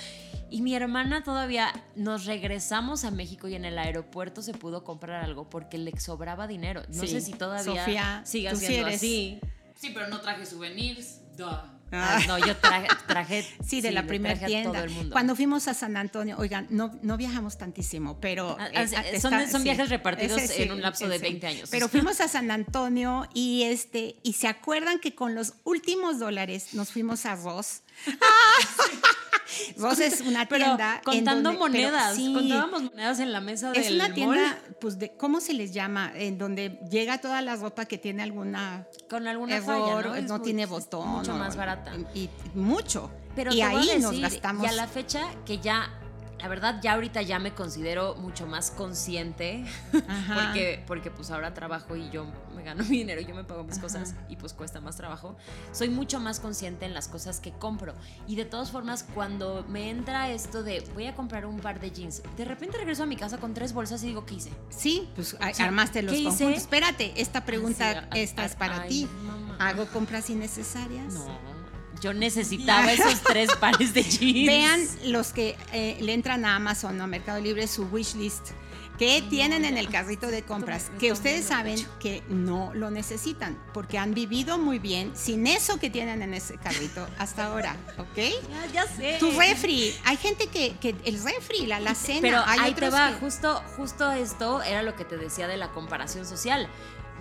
[0.48, 5.24] Y mi hermana todavía nos regresamos a México y en el aeropuerto se pudo comprar
[5.24, 6.82] algo porque le sobraba dinero.
[6.88, 7.08] No Sí.
[7.08, 9.40] sé si todavía Sofía, siga tú sí así.
[9.74, 11.20] Sí, pero no traje souvenirs.
[11.36, 11.75] Duh.
[11.92, 12.18] Ah.
[12.26, 14.72] No, yo traje, traje Sí, de la primera tienda.
[14.72, 15.12] todo el mundo.
[15.12, 18.56] Cuando fuimos a San Antonio, oigan, no, no viajamos tantísimo, pero...
[18.58, 18.82] Ah, eh, ah,
[19.14, 21.68] ah, son- está- son viajes repartidos ese en un lapso de 20 años.
[21.70, 26.74] Pero fuimos a San Antonio y este y se acuerdan que con los últimos dólares
[26.74, 27.82] nos fuimos a Ross.
[29.76, 33.72] Ross es una Pero tienda en contando pero monedas, sí, contábamos monedas en la mesa
[33.72, 34.14] es del una mall.
[34.14, 36.12] tienda, pues, de, ¿cómo se les llama?
[36.14, 40.36] En donde llega toda la ropa que tiene alguna con alguna error, falla, ¿no?
[40.36, 41.08] Es tiene es botón.
[41.08, 41.92] Mucho más barata.
[42.14, 43.10] Y, y mucho.
[43.34, 44.64] Pero y ahí nos gastamos.
[44.64, 45.90] Y a la fecha que ya,
[46.38, 49.64] la verdad, ya ahorita ya me considero mucho más consciente.
[50.08, 50.34] Ajá.
[50.46, 53.78] Porque, porque pues ahora trabajo y yo me gano mi dinero yo me pago mis
[53.78, 55.36] cosas y pues cuesta más trabajo.
[55.72, 57.94] Soy mucho más consciente en las cosas que compro.
[58.26, 61.90] Y de todas formas, cuando me entra esto de voy a comprar un par de
[61.90, 64.50] jeans, de repente regreso a mi casa con tres bolsas y digo, ¿qué hice?
[64.70, 65.62] Sí, pues a- Sí.
[65.62, 66.28] armaste los ¿Qué hice?
[66.30, 66.62] conjuntos.
[66.62, 69.08] Espérate, esta pregunta Sí, a- esta a- es para ay, ti.
[69.22, 69.56] mamá.
[69.58, 71.14] ¿Hago compras innecesarias?
[71.14, 71.55] No.
[72.00, 74.46] Yo necesitaba esos tres pares de jeans.
[74.46, 74.80] Vean
[75.12, 78.50] los que eh, le entran a Amazon o a Mercado Libre su wish list
[78.98, 83.98] que tienen en el carrito de compras, que ustedes saben que no lo necesitan, porque
[83.98, 88.16] han vivido muy bien sin eso que tienen en ese carrito hasta ahora, ¿ok?
[88.16, 89.18] Ya, ya sé.
[89.20, 92.94] Tu refri, hay gente que, que el refri, la alacena, Pero hay ahí te otros
[92.94, 96.66] va, que- justo, justo esto era lo que te decía de la comparación social.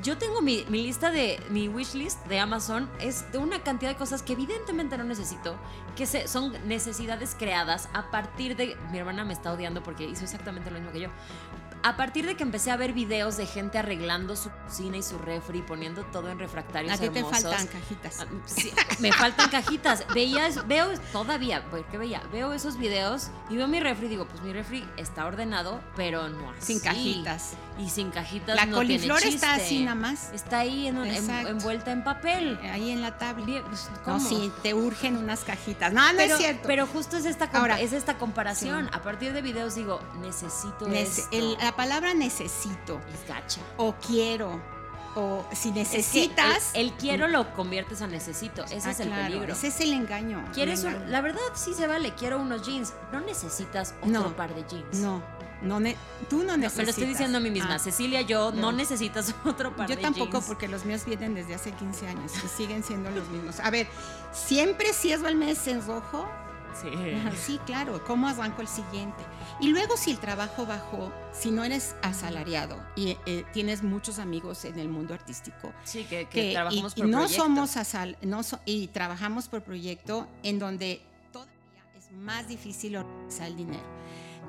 [0.03, 3.97] Yo tengo mi, lista de, mi wish list de Amazon, es de una cantidad de
[3.97, 5.55] cosas que evidentemente no necesito,
[5.95, 10.23] que se- son necesidades creadas a partir de, mi hermana me está odiando porque hizo
[10.25, 11.09] exactamente lo mismo que yo,
[11.87, 15.19] a partir de que empecé a ver videos de gente arreglando su cocina y su
[15.19, 17.43] refri, poniendo todo en refractarios A ti te hermosos.
[17.43, 18.19] faltan cajitas.
[18.21, 20.03] Ah, sí, me faltan cajitas.
[20.13, 24.41] Veías, veo todavía, porque veía, veo esos videos y veo mi refri y digo, pues
[24.41, 26.73] mi refri está ordenado, pero no así.
[26.73, 27.53] Sin cajitas.
[27.77, 29.45] Y sin cajitas La no tiene coliflor está chiste.
[29.47, 30.31] así nada más.
[30.33, 31.49] Está ahí en un- en- Exacto.
[31.49, 32.57] envuelta en papel.
[32.71, 33.35] Ahí en la tabla.
[33.67, 34.19] Pues, No, ¿cómo?
[34.29, 35.91] sí, te urgen unas cajitas.
[35.93, 36.63] No, no pero, es cierto.
[36.67, 38.85] pero justo es esta, Ahora, es esta comparación.
[38.85, 38.91] sí.
[38.93, 41.27] A partir de videos digo, necesito Nece- esto.
[41.31, 43.61] el- la palabra necesito es gacha.
[43.77, 44.61] o quiero
[45.17, 46.71] o si Es que necesitas.
[46.73, 48.65] el, el quiero lo conviertes a necesito.
[48.65, 49.53] Ese Ah, es el claro, peligro.
[49.53, 50.43] Ese es el engaño.
[50.47, 52.93] el ¿Quieres un- la verdad sí se vale, quiero unos jeans.
[53.13, 54.97] No necesitas otro No, par de jeans.
[54.99, 55.23] No,
[55.61, 55.95] no ne-
[56.29, 56.77] tú no No, necesitas.
[56.77, 57.75] me lo estoy diciendo a mí misma.
[57.75, 58.71] Ah, Cecilia, yo no, No.
[58.73, 60.45] necesitas otro par Yo de tampoco, jeans.
[60.47, 63.61] porque los míos vienen desde hace 15 años y siguen siendo los mismos.
[63.61, 63.87] A ver,
[64.33, 66.27] ¿siempre cierro el mes en rojo?
[66.81, 66.89] Sí.
[67.15, 68.03] Ajá, Sí, claro.
[68.05, 69.23] ¿Cómo arranco el siguiente?
[69.61, 74.65] Y luego si el trabajo bajó, si no eres asalariado y eh, tienes muchos amigos
[74.65, 77.43] en el mundo artístico, Sí, que, que que trabajamos y, y por no proyecto.
[77.43, 81.53] somos asal, no so- y trabajamos por proyecto en donde todavía
[81.97, 83.83] es más difícil organizar el dinero.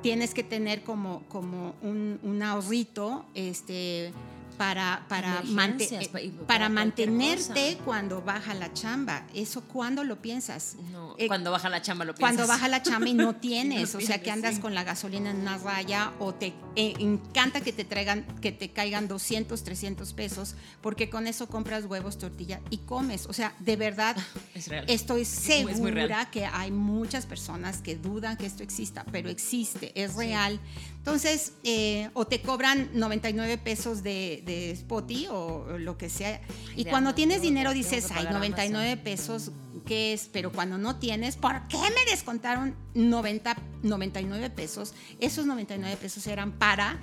[0.02, 4.12] Tienes que tener como, como un, un ahorrito este,
[4.56, 7.84] para, para, mante- eh, para mantenerte cosa.
[7.84, 9.24] cuando baja la chamba.
[9.34, 10.76] ¿Eso cuándo lo piensas?
[10.92, 12.36] No, Eh, cuando baja la chamba lo piensas.
[12.36, 14.60] cuando baja la chamba y no tienes, No o sea que andas sí.
[14.60, 18.70] con la gasolina en una raya o te eh, encanta que te traigan, que te
[18.70, 23.26] caigan 200, 300 pesos, porque con eso compras huevos, tortilla y comes.
[23.26, 24.16] O sea, de verdad,
[24.54, 29.92] Es estoy Es segura que hay muchas personas que dudan que esto exista, pero existe,
[30.00, 30.60] es real.
[31.06, 36.40] Entonces, eh, o te cobran 99 pesos de, de Spotify o lo que sea.
[36.74, 39.52] Y de cuando Amazon, tienes dinero dices, ay, pagar 99 pesos,
[39.86, 40.28] ¿qué es?
[40.32, 44.94] Pero cuando no tienes, ¿por qué me descontaron 90, 99 pesos?
[45.20, 47.00] Esos 99 pesos eran para...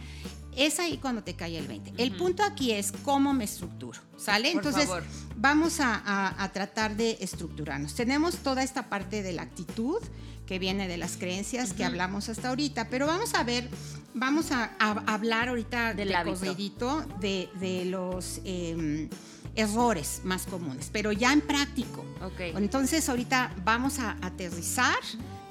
[0.55, 1.93] Es ahí cuando te cae el 20.
[1.97, 4.51] El punto aquí es cómo me estructuro, ¿sale?
[4.51, 5.03] Por Entonces, favor.
[5.37, 7.95] vamos a, a- a tratar de estructurarnos.
[7.95, 9.97] Tenemos toda esta parte de la actitud
[10.45, 13.69] que viene de las creencias que hablamos hasta ahorita, pero vamos a ver,
[14.13, 19.09] vamos a, a hablar ahorita Del de corridito de, de los eh,
[19.55, 22.05] errores más comunes, pero ya en práctico.
[22.21, 22.39] Ok.
[22.57, 24.95] Entonces ahorita vamos a aterrizar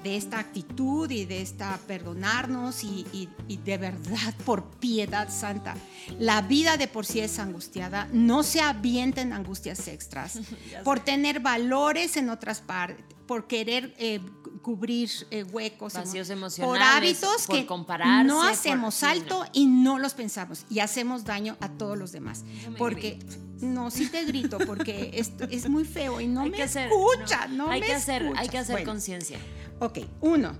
[0.02, 5.76] de esta actitud y de esta perdonarnos y, y- y de verdad, por piedad santa,
[6.18, 10.40] la vida de por sí es angustiada, no se avienten angustias extras,
[10.84, 14.20] por tener valores en otras partes, por querer eh,
[14.60, 20.12] cubrir eh, huecos, Vacíos por hábitos por que compararse, no hacemos alto y no los
[20.12, 22.44] pensamos y hacemos daño a todos los demás.
[22.68, 23.18] No Porque,
[23.62, 27.48] no, sí te grito, porque esto es muy feo y no Hay me hacer- escucha,
[27.48, 29.38] no, hay me que hacer, hay que hacer Bueno, conciencia.
[29.80, 30.52] Ok, uno,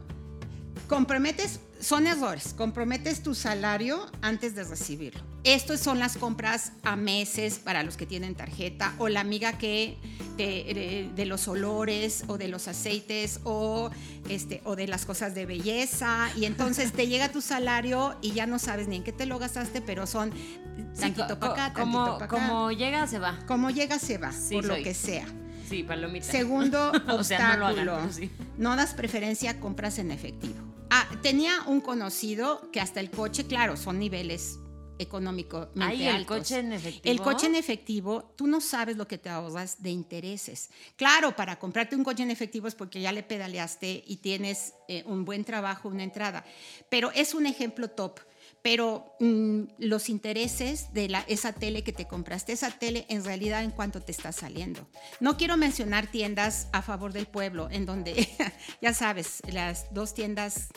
[0.88, 5.20] comprometes, son errores, comprometes tu salario antes de recibirlo.
[5.44, 9.98] Estos son las compras a meses para los que tienen tarjeta o la amiga que
[10.36, 13.90] de, de- de los olores o de los aceites o,
[14.28, 18.46] este, o de las cosas de belleza y entonces te llega tu salario y ya
[18.46, 20.32] no sabes ni en qué te lo gastaste, pero son
[20.98, 22.48] tantito para acá, como, tantito para acá.
[22.48, 23.38] como llega, se va.
[23.46, 25.26] Como llega, se va, Sí, por lo que sea.
[25.68, 26.26] Sí, palomita.
[26.30, 27.96] Segundo O sea, no lo obstáculo.
[27.96, 28.30] hagan, sí.
[28.58, 30.54] No das preferencia a compras en efectivo.
[30.94, 34.58] Ah, tenía un conocido que hasta el coche, claro, son niveles
[34.98, 35.68] económicos.
[35.80, 37.10] Ay, el coche en efectivo.
[37.10, 40.68] El coche en efectivo, tú no sabes lo que te ahorras de intereses.
[40.96, 45.02] Claro, para comprarte un coche en efectivo es porque ya le pedaleaste y tienes eh,
[45.06, 46.44] un buen trabajo, una entrada.
[46.90, 48.20] Pero es un ejemplo top.
[48.62, 53.72] Pero mm, los intereses de esa tele que te compraste, esa tele en realidad en
[53.72, 54.86] cuánto te está saliendo.
[55.20, 58.28] No quiero mencionar tiendas a favor del pueblo, en donde,
[58.80, 60.68] ya sabes, las dos tiendas,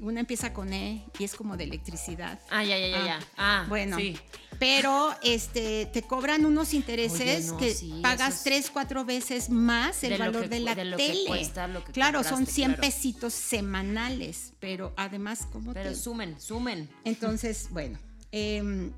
[0.00, 2.38] una empieza con E y es como de electricidad.
[2.50, 3.18] Ah, ya, ya, ya, ya.
[3.36, 4.16] Ah, bueno, sí.
[4.58, 10.02] pero este, te cobran unos intereses Oye, no, que sí, pagas tres, cuatro veces más
[10.04, 11.24] el De valor que de la de lo que tele.
[11.26, 12.80] cuesta lo que claro, son compraste, 100 claro.
[12.80, 15.96] pesitos semanales, pero además, ¿cómo Pero te...?
[15.96, 16.88] sumen, sumen.
[17.04, 17.98] Entonces, bueno,
[18.32, 18.90] em,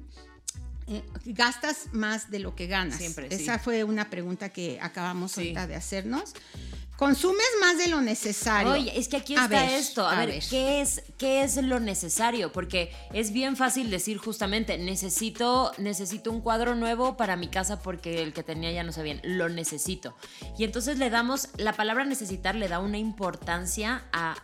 [0.86, 2.98] eh, gastas más de lo que ganas.
[2.98, 3.42] Siempre, sí.
[3.42, 6.32] Esa fue una pregunta que acabamos ahorita de hacernos.
[7.00, 8.72] ¿Consumes más de lo necesario?
[8.72, 10.06] Oye, es que aquí A está ver, esto.
[10.06, 12.52] A, ver, ¿qué es, ¿qué es lo necesario?
[12.52, 18.22] Porque es bien fácil decir justamente, necesito, necesito un cuadro nuevo para mi casa porque
[18.22, 19.22] el que tenía ya no sé bien.
[19.24, 20.14] Lo necesito.
[20.58, 24.34] Y entonces le damos, la palabra necesitar le da una importancia a,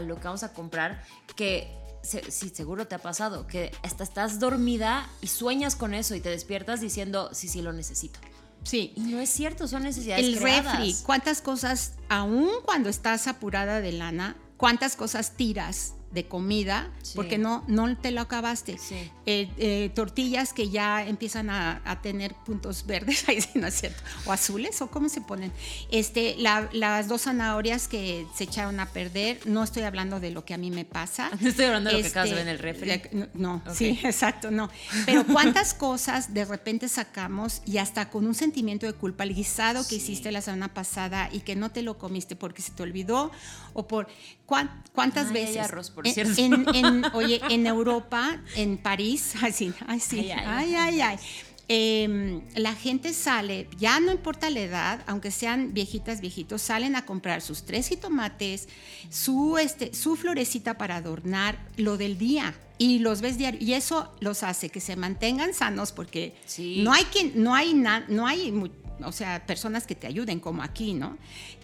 [0.00, 1.02] lo que vamos a comprar
[1.34, 1.74] que...
[2.04, 6.30] Sí, seguro te ha pasado, que hasta estás dormida y sueñas con eso y te
[6.30, 8.20] despiertas diciendo, sí, sí, lo necesito.
[8.66, 8.92] Sí.
[8.96, 10.78] Y no es cierto, son necesidades El creadas.
[10.78, 17.12] refri, ¿cuántas cosas, aún cuando estás apurada de lana, cuántas cosas tiras de comida Sí.
[17.14, 18.78] porque no, no te lo acabaste.
[18.78, 19.10] Sí.
[19.26, 23.74] Eh, eh, tortillas que ya empiezan a, a tener puntos verdes, ahí sí no es
[23.80, 25.52] cierto, o azules, o cómo se ponen.
[25.90, 30.44] Este, la- las dos zanahorias que se echaron a perder, no estoy hablando de lo
[30.44, 31.30] que a mí me pasa.
[31.40, 32.88] No estoy hablando de lo que Este, acabas de ver en el refri.
[32.88, 34.70] de- no, sí, exacto, no.
[35.04, 39.82] Pero cuántas cosas de repente sacamos y hasta con un sentimiento de culpa, el guisado
[39.82, 39.96] que Sí.
[39.96, 43.30] hiciste la semana pasada y que no te lo comiste porque se te olvidó
[43.74, 44.08] o por
[44.46, 45.58] cuán- cuántas Ay, veces.
[45.58, 46.40] arroz, por En- cierto.
[46.40, 51.00] en- en- oye, en Europa, en París, ay sí, ay sí, Ay, ay, ay.
[51.00, 51.16] ay.
[51.68, 57.04] Em, la gente sale, ya no importa la edad, aunque sean viejitas, viejitos, salen a
[57.04, 58.68] comprar sus tres jitomates,
[59.10, 62.54] su, este, su florecita para adornar lo del día.
[62.78, 63.58] Y los ves diario.
[63.60, 66.82] Y eso los hace que se mantengan sanos porque Sí.
[66.84, 68.52] no hay quien, no hay na- no hay
[69.04, 71.16] o sea, personas que te ayuden como aquí, ¿no?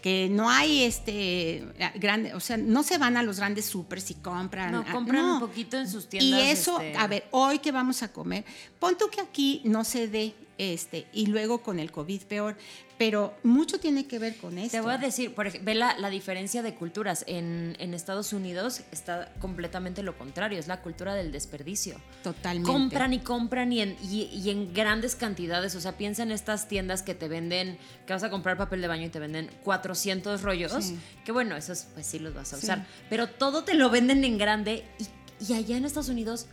[0.02, 1.64] Que no hay este
[1.94, 4.72] grande, o sea, no se van a los grandes supers y compran.
[4.72, 5.34] No, ah, compran no.
[5.34, 6.42] un poquito en sus Y tiendas.
[6.42, 8.44] eso, este, a ver, hoy que vamos a comer,
[8.78, 10.34] pon tú que aquí no se dé,
[10.70, 12.56] este, y luego con el COVID peor,
[12.98, 14.76] pero mucho tiene que ver con esto.
[14.76, 17.24] Te voy a decir, por ejemplo, ve la, la diferencia de culturas.
[17.26, 21.96] En, en Estados Unidos está completamente lo contrario, es la cultura del desperdicio.
[22.22, 22.70] Totalmente.
[22.70, 25.74] Compran y compran y en, y, y en grandes cantidades.
[25.74, 28.86] O sea, piensa en estas tiendas que te venden, que vas a comprar papel de
[28.86, 30.72] baño y te venden 400 rollos.
[30.84, 30.96] Sí.
[31.24, 32.66] Que bueno, esos pues sí los vas a Sí.
[32.66, 32.86] usar.
[33.10, 36.46] Pero todo te lo venden en grande y, y allá en Estados Unidos,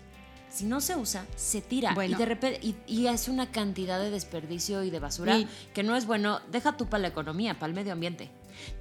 [0.49, 1.93] si no se usa, se tira.
[1.93, 2.15] Bueno.
[2.15, 5.83] Y de repente, y, y es una cantidad de desperdicio y de basura Y- que
[5.83, 6.39] no es bueno.
[6.51, 8.29] Deja tú para la economía, para el medio ambiente.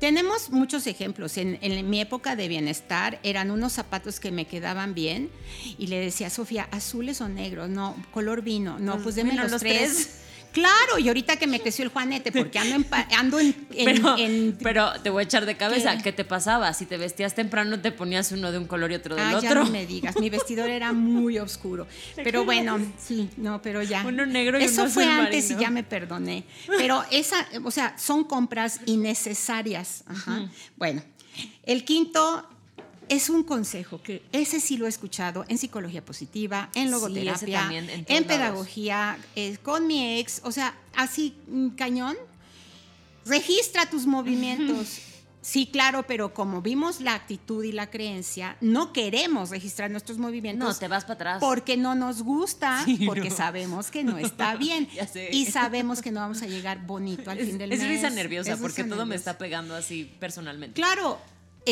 [0.00, 1.36] Tenemos muchos ejemplos.
[1.36, 5.30] En, en mi época de bienestar eran unos zapatos que me quedaban bien
[5.78, 9.30] y le decía a Sofía, azules o negros, no, color vino, no, Pues, pues deme
[9.30, 9.78] bueno, los, los tres.
[9.94, 10.14] tres.
[10.52, 14.18] Claro, y ahorita que me creció el juanete, porque ando en, ando en, en- Pero,
[14.18, 15.96] en- pero te voy a echar de cabeza.
[15.98, 16.02] ¿Qué?
[16.04, 16.12] ¿Qué?
[16.12, 16.72] te pasaba?
[16.74, 19.50] Si te vestías temprano, te ponías uno de un color y otro del Ah, ya
[19.50, 19.64] otro.
[19.64, 21.86] no me digas, mi vestidor era muy oscuro.
[22.16, 24.04] Pero bueno, sí, no, pero ya.
[24.06, 26.44] Uno negro y Eso uno fue antes y ya me perdoné.
[26.66, 30.04] Pero esa, o sea, son compras innecesarias.
[30.06, 30.48] Ajá.
[30.76, 31.02] Bueno,
[31.64, 32.48] el quinto
[33.08, 37.60] es un consejo que ese sí lo he escuchado en psicología positiva, en Sí, logoterapia,
[37.60, 42.16] también, en en, pedagogía, eh, con mi ex, o sea, así mm, cañón.
[43.24, 45.00] Registra tus movimientos.
[45.40, 50.68] Sí, claro, pero como vimos la actitud y la creencia, no queremos registrar nuestros movimientos.
[50.68, 51.38] No, te vas para atrás.
[51.40, 53.36] Porque no nos gusta, Sí, porque no.
[53.36, 54.88] sabemos que no está bien.
[54.94, 55.30] Ya sé.
[55.32, 57.88] Y sabemos que no vamos a llegar bonito al es, fin del es mes.
[57.88, 60.74] risa nerviosa Es porque todo me está pegando así personalmente.
[60.74, 61.18] Claro,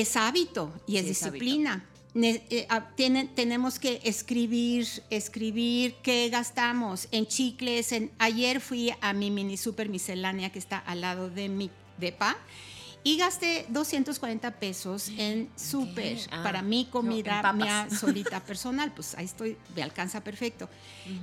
[0.01, 1.85] es hábito y es Sí, disciplina.
[2.15, 7.93] Eh, ah, tenemos que escribir, escribir qué gastamos en chicles.
[7.93, 12.37] En, ayer fui a mi mini super miscelánea que está al lado de mi depa
[13.07, 18.93] y gasté 240 pesos en súper Ah, para mi comida, mía solita personal.
[18.93, 20.69] Pues ahí estoy, me alcanza perfecto.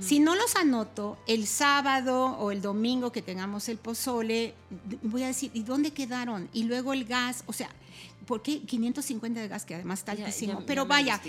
[0.00, 4.54] Si no los anoto, el sábado o el domingo que tengamos el pozole,
[5.02, 6.48] voy a decir, ¿y dónde quedaron?
[6.54, 7.68] Y luego el gas, o sea,
[8.24, 10.60] ¿por qué 550 de gas que además está Ya- altísimo?
[10.60, 11.20] ya- Pero ya vaya,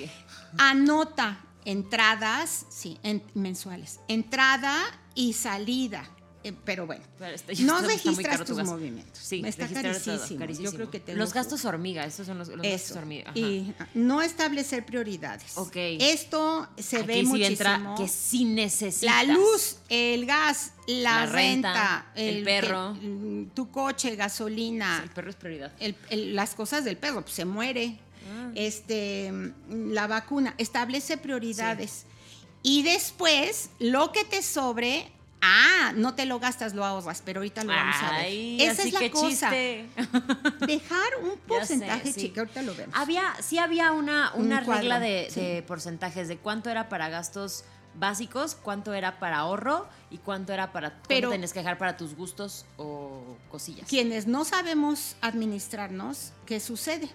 [0.58, 4.76] anota entradas, sí, en- mensuales, entrada
[5.16, 6.10] y salida.
[6.46, 9.18] Eh, pero bueno, Pero no registras tus movimientos.
[9.20, 10.40] Sí, está todo, carísimo.
[10.40, 10.66] carísimo.
[10.70, 13.30] Yo creo que te Los lo- gastos hormiga, estos son los, los gastos hormiga.
[13.32, 13.40] ajá.
[13.40, 15.58] Y no establecer prioridades.
[15.58, 15.76] Ok.
[15.76, 17.50] Esto se Aquí ve sí muchísimo.
[17.52, 19.02] entra que sí necesitas.
[19.04, 22.94] La luz, el gas, la, La renta, renta, el perro.
[23.02, 25.72] que- tu coche, gasolina, El perro es prioridad.
[25.80, 27.98] el- el- las cosas del perro, pues se muere.
[28.28, 28.52] Ah.
[28.56, 29.32] Este,
[29.70, 32.06] la vacuna, establece prioridades.
[32.64, 35.12] Y después, lo que te sobre,
[35.46, 38.62] ah, no te lo gastas, lo ahorras, pero ahorita lo vamos a ver.
[38.62, 39.28] Esa así es la que cosa.
[39.52, 39.90] chiste.
[40.68, 42.22] Dejar un sé, porcentaje sí.
[42.22, 42.96] chico, ahorita lo vemos.
[42.98, 45.40] Había, sí había una, Un una regla de, sí.
[45.42, 47.64] de porcentajes de cuánto era para gastos
[47.98, 52.16] básicos, cuánto era para ahorro y cuánto era para Pero- tenías que dejar para tus
[52.16, 53.88] gustos o cosillas.
[53.88, 57.10] Quienes no sabemos administrarnos, ¿qué sucede?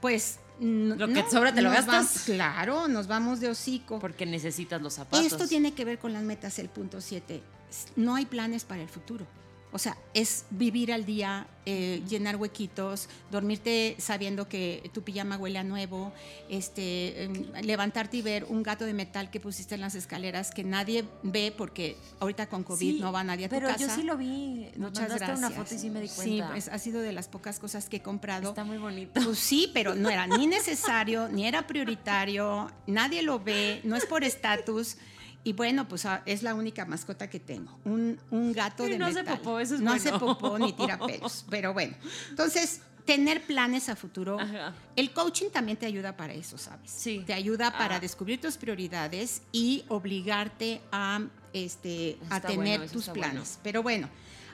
[0.00, 1.86] Pues Lo que sobra te lo gastas.
[1.94, 3.98] vamos- claro, nos vamos de hocico.
[4.00, 5.24] Porque necesitas los zapatos.
[5.26, 7.42] Esto tiene que ver con las metas, el punto 7.
[7.96, 9.26] No hay planes para el futuro.
[9.70, 15.58] O sea, es vivir al día, eh, llenar huequitos, dormirte sabiendo que tu pijama huele
[15.58, 16.10] a nuevo,
[16.48, 20.64] este, em, levantarte y ver un gato de metal que pusiste en las escaleras que
[20.64, 23.78] nadie ve porque ahorita con COVID Sí, no va nadie a tu pero casa.
[23.78, 24.68] yo sí lo vi.
[24.76, 25.38] Nos Muchas gracias.
[25.38, 26.50] una foto y sí me di Sí, cuenta.
[26.52, 28.48] pues, ha sido de las pocas cosas que he comprado.
[28.48, 29.20] Está muy bonito.
[29.22, 34.06] Pues sí, pero no era ni necesario, ni era prioritario, nadie lo ve, no es
[34.06, 34.96] por estatus.
[35.48, 39.06] Y bueno, pues ah, es la única mascota que tengo, un, un gato de no
[39.06, 39.38] hace metal.
[39.38, 40.02] popó, eso es No bueno.
[40.10, 41.96] hace popó ni tira pelos, pero bueno.
[42.28, 44.38] Entonces, tener planes a futuro.
[44.38, 44.74] Ajá.
[44.94, 46.90] El coaching también te ayuda para eso, ¿sabes?
[46.90, 47.22] Sí.
[47.26, 48.00] Te ayuda para Ah.
[48.00, 51.22] descubrir tus prioridades y obligarte a,
[51.54, 53.32] este, a tener bueno, tus planes.
[53.32, 53.60] bueno.
[53.62, 54.08] Pero bueno,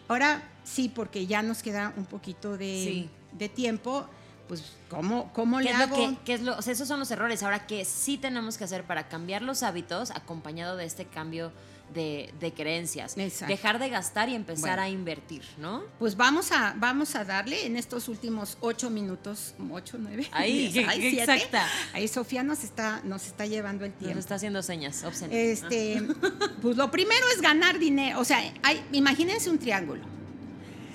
[0.06, 3.10] ahora sí, porque ya nos queda un poquito de, Sí.
[3.32, 4.06] de tiempo,
[4.48, 5.96] pues, ¿cómo, cómo ¿Qué le es, lo hago?
[5.96, 7.42] que, qué es lo- o sea, esos son los errores.
[7.42, 11.52] Ahora, ¿qué sí tenemos que hacer para cambiar los hábitos acompañado de este cambio
[11.94, 13.16] de, de creencias?
[13.16, 13.52] Exacto.
[13.52, 14.82] Dejar de gastar y empezar Bueno.
[14.82, 15.82] a invertir, ¿no?
[15.98, 20.26] Pues vamos a, vamos a darle en estos últimos ocho minutos, ocho, nueve.
[20.32, 21.20] Ahí, diez, siete.
[21.20, 21.66] exacta.
[21.92, 24.18] Ahí Sofía nos está, nos está llevando el Nos tiempo.
[24.18, 25.34] está haciendo señas, obscenas.
[25.34, 26.02] Este,
[26.62, 28.20] pues lo primero es ganar dinero.
[28.20, 30.02] O sea, hay, imagínense un triángulo.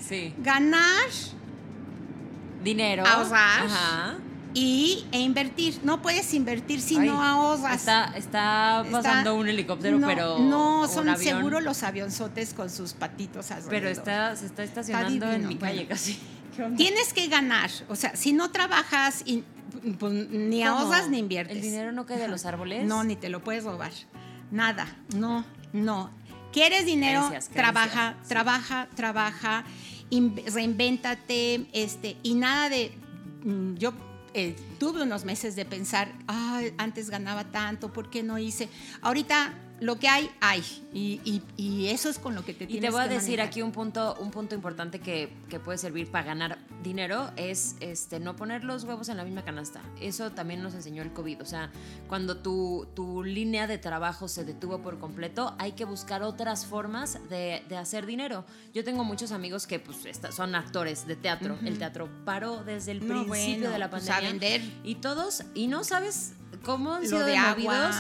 [0.07, 0.33] Sí.
[0.39, 1.07] Ganar
[2.63, 3.05] Dinero.
[3.05, 3.65] Ahorrar.
[3.65, 4.17] Ajá.
[4.53, 5.79] y, e invertir.
[5.83, 7.75] No puedes invertir si Ay, no ahorras.
[7.75, 10.39] Está, está Está- pasando un helicóptero, no, pero.
[10.39, 11.37] No, son avión.
[11.37, 13.71] seguro los avionzotes con sus patitos alrededor.
[13.71, 15.89] Pero está, se está estacionando en mi calle bueno.
[15.89, 16.19] casi.
[16.77, 17.69] Tienes que ganar.
[17.87, 19.43] O sea, si no trabajas, y,
[19.97, 21.55] pues, ni ahorras ni inviertes.
[21.55, 22.85] ¿El dinero no cae de los árboles?
[22.85, 23.91] No, ni te lo puedes robar.
[24.51, 24.87] Nada.
[25.15, 26.09] No, no.
[26.51, 27.27] ¿Quieres dinero?
[27.27, 29.63] Creencias, trabaja, creencias, trabaja, trabaja.
[30.09, 31.65] In- reinvéntate.
[31.73, 32.91] Este, y nada de.
[33.43, 33.93] mm, Yo
[34.35, 38.69] eh, tuve unos meses de pensar, "Ay, antes ganaba tanto, ¿por qué no hice?
[39.01, 40.61] Ahorita lo que hay, hay.
[40.93, 43.15] Y, y- y eso es con lo que te Y tienes te voy a que
[43.15, 43.47] decir manejar.
[43.47, 48.19] aquí un punto, un punto importante que, que puede servir para ganar dinero es este
[48.19, 49.81] no poner los huevos en la misma canasta.
[50.01, 51.41] Eso también nos enseñó el COVID.
[51.41, 51.71] O sea,
[52.07, 57.19] cuando tu, tu línea de trabajo se detuvo por completo, hay que buscar otras formas
[57.29, 58.45] de, de hacer dinero.
[58.73, 59.97] Yo tengo muchos amigos que pues
[60.31, 61.57] son actores de teatro.
[61.65, 63.27] El teatro paró desde el No, principio
[63.59, 64.29] bueno, de la pues, pandemia.
[64.29, 64.61] a vender.
[64.83, 67.95] Y todos, y no sabes cómo han sido de movidos.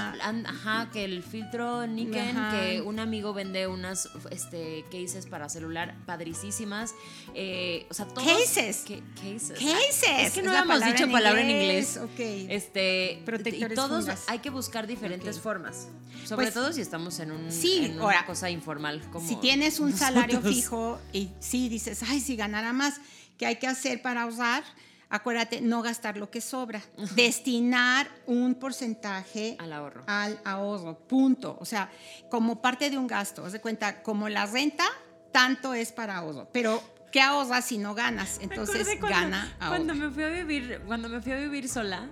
[0.45, 2.59] Ajá, que el filtro Niken, Ajá.
[2.59, 6.93] que un amigo vende unas este, cases para celular padricísimas.
[7.33, 8.27] Eh, o sea, todos.
[8.27, 8.77] Cases.
[8.85, 9.51] que- cases.
[9.59, 10.27] Cases.
[10.27, 11.97] Es que no habíamos dicho en palabra en inglés.
[11.97, 12.19] Ok.
[12.19, 15.87] Este, Protectores y todos hay que buscar diferentes formas.
[16.25, 19.01] Sobre Pues, todo si estamos en, un, sí, en una ahora, cosa informal.
[19.11, 22.99] Como si tienes un salario fijo y sí dices, ay, si ganara más,
[23.37, 24.63] ¿qué hay que hacer para ahorrar?
[25.11, 26.81] Acuérdate, no gastar lo que sobra.
[27.15, 30.03] Destinar un porcentaje Al ahorro.
[30.07, 31.57] al ahorro, punto.
[31.59, 31.89] O sea,
[32.29, 33.43] como parte de un gasto.
[33.45, 34.85] Haz de cuenta, como la renta,
[35.31, 36.47] tanto es para ahorro.
[36.53, 36.81] Pero,
[37.11, 38.37] ¿qué ahorras si no ganas?
[38.41, 39.83] Entonces, cuando, gana ahorro.
[39.83, 42.07] cuando me fui a vivir cuando me fui a vivir sola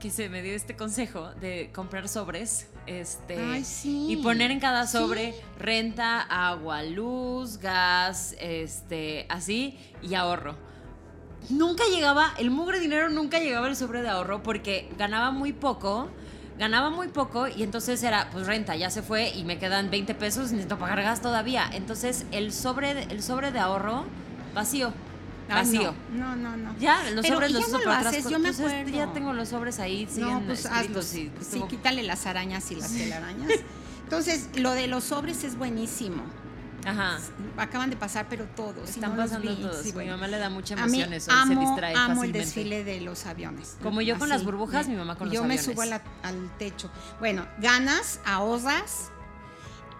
[0.00, 4.06] que se me dio este consejo de comprar sobres este Ay, sí.
[4.10, 4.96] y poner en cada Sí.
[4.96, 10.56] sobre renta agua luz gas este así y ahorro
[11.48, 16.08] nunca llegaba el mugre dinero nunca llegaba el sobre de ahorro porque ganaba muy poco
[16.58, 20.14] ganaba muy poco y entonces era pues renta ya se fue y me quedan 20
[20.14, 24.04] pesos necesito pagar gas todavía entonces el sobre el sobre de ahorro
[24.54, 24.92] vacío
[25.48, 26.76] Ay, vacío no, no, no.
[26.78, 29.12] ya, los Pero sobres los uso lo para haces, yo me Pues, este, ya acuerdo.
[29.14, 31.04] tengo los sobres ahí, No, pues hazlos.
[31.06, 33.50] Sí, estuvo- quítale las arañas y las telarañas.
[34.04, 36.22] Entonces, lo de los sobres es buenísimo.
[36.86, 37.18] Ajá.
[37.56, 38.88] Acaban de pasar, pero todos.
[38.88, 39.56] Están no pasando vi.
[39.62, 39.82] todos.
[39.82, 42.24] Sí, Mi mamá le da mucha A mí emoción eso, y amo, se distrae amo
[42.24, 43.76] el desfile de los aviones.
[43.82, 45.66] Como yo con las burbujas, mi mamá con los Yo aviones.
[45.66, 46.90] me subo la- al techo.
[47.18, 49.10] Bueno, ganas, ahorras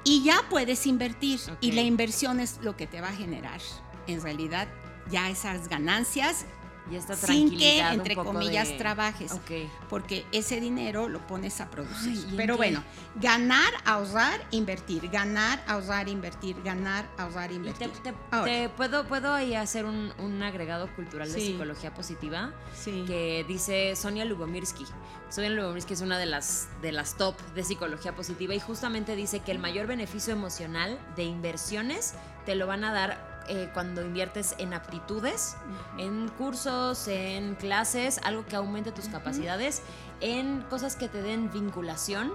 [0.04, 1.38] y ya puedes invertir.
[1.60, 3.60] Y la inversión es lo que te va a generar,
[4.06, 4.66] en realidad,
[5.10, 6.46] ya esas ganancias
[6.90, 9.32] Y esta sin que, entre comillas, de- trabajes.
[9.32, 9.50] Ok.
[9.88, 12.12] Porque ese dinero lo pones a producir.
[12.16, 12.82] Ay, ¿y en Pero bueno,
[13.16, 15.08] ganar, ahorrar, invertir.
[15.08, 16.60] Ganar, ahorrar, invertir.
[16.62, 17.90] Ganar, ahorrar, Y te, invertir.
[18.02, 23.04] te- puedo, puedo ahí hacer un, un agregado cultural de psicología positiva sí.
[23.06, 24.84] que dice Sonia Lubomirsky.
[25.28, 29.40] Sonia Lubomirsky es una de las, de las top de psicología positiva y justamente dice
[29.40, 32.14] que el mayor beneficio emocional de inversiones
[32.46, 35.56] te lo van a dar eh, cuando inviertes en aptitudes,
[35.98, 39.82] en cursos, en clases, algo que aumente tus capacidades,
[40.20, 42.32] en cosas que te den vinculación,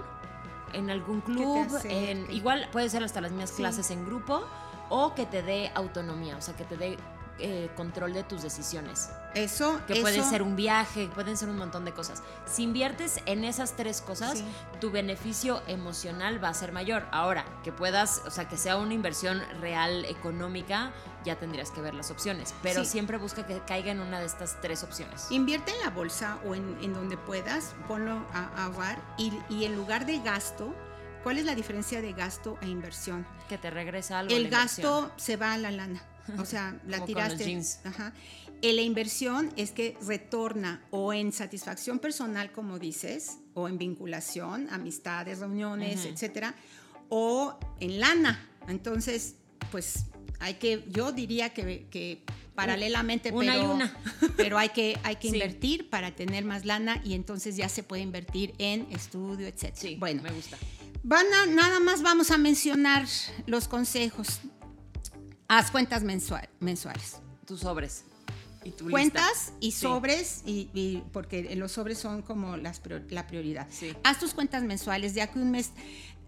[0.74, 3.56] en algún club, en, igual puede ser hasta las mismas Sí.
[3.56, 4.44] clases en grupo
[4.90, 6.98] o que te dé autonomía, o sea, que te dé
[7.38, 9.10] eh, control de tus decisiones.
[9.34, 12.22] Eso, Que puede ser un viaje, pueden ser un montón de cosas.
[12.46, 14.44] Si inviertes en esas tres cosas, Sí.
[14.80, 17.06] tu beneficio emocional va a ser mayor.
[17.12, 20.92] Ahora, que puedas, o sea, que sea una inversión real económica,
[21.24, 22.54] ya tendrías que ver las opciones.
[22.62, 22.90] Pero Sí.
[22.92, 25.26] siempre busca que caiga en una de estas tres opciones.
[25.30, 29.64] Invierte en la bolsa o en, en donde puedas, ponlo a, a ahorrar y, y
[29.66, 30.74] en lugar de gasto,
[31.22, 33.26] ¿cuál es la diferencia de gasto e inversión?
[33.50, 34.34] Que te regresa algo.
[34.34, 36.02] El gasto se va a la lana,
[36.38, 37.44] o sea, la Como con los tiraste.
[37.44, 37.80] jeans.
[37.84, 38.12] Ajá.
[38.62, 44.68] Eh, La inversión es que retorna o en satisfacción personal, como dices, o en vinculación,
[44.70, 46.08] amistades, reuniones, Ujú.
[46.08, 46.54] etcétera,
[47.08, 48.48] o en lana.
[48.68, 49.34] Entonces,
[49.70, 50.06] pues
[50.40, 52.22] hay que, yo diría que, que
[52.54, 53.96] paralelamente, Una pero, y una.
[54.36, 55.34] pero hay que, hay que Sí.
[55.36, 59.72] invertir para tener más lana y entonces ya se puede invertir en estudio, etc.
[59.74, 60.56] Sí, bueno, me gusta.
[61.02, 63.06] Van a- nada más vamos a mencionar
[63.46, 64.40] los consejos.
[65.48, 67.18] Haz cuentas mensua- mensuales.
[67.46, 68.04] Tus sobres.
[68.64, 69.52] Y tu Cuentas lista.
[69.60, 69.80] y Sí.
[69.80, 72.80] sobres, y, y- porque los sobres son como las
[73.10, 73.68] la prioridad.
[73.70, 73.92] Sí.
[74.02, 75.70] Haz tus cuentas mensuales, ya que un mes,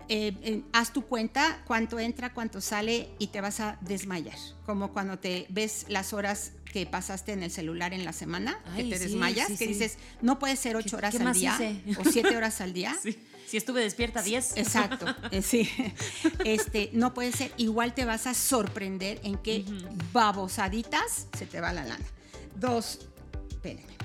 [0.09, 4.39] eh, eh, haz tu cuenta, cuánto entra, cuánto sale, y te vas a desmayar.
[4.67, 8.85] Como cuando te ves las horas que pasaste en el celular en la semana, Ay,
[8.85, 11.57] que te sí, desmayas, que dices, no puede ser ocho ¿Qué- horas al día
[11.87, 12.01] hice?
[12.01, 12.95] o siete horas al día.
[13.49, 14.57] Si estuve despierta 10.
[14.59, 15.69] Exacto, eh, sí.
[16.45, 17.51] Este, no puede ser.
[17.57, 19.65] Igual te vas a sorprender en qué
[20.13, 22.05] babosaditas se te va la lana.
[22.57, 23.01] Dos,
[23.49, 23.97] espérenme.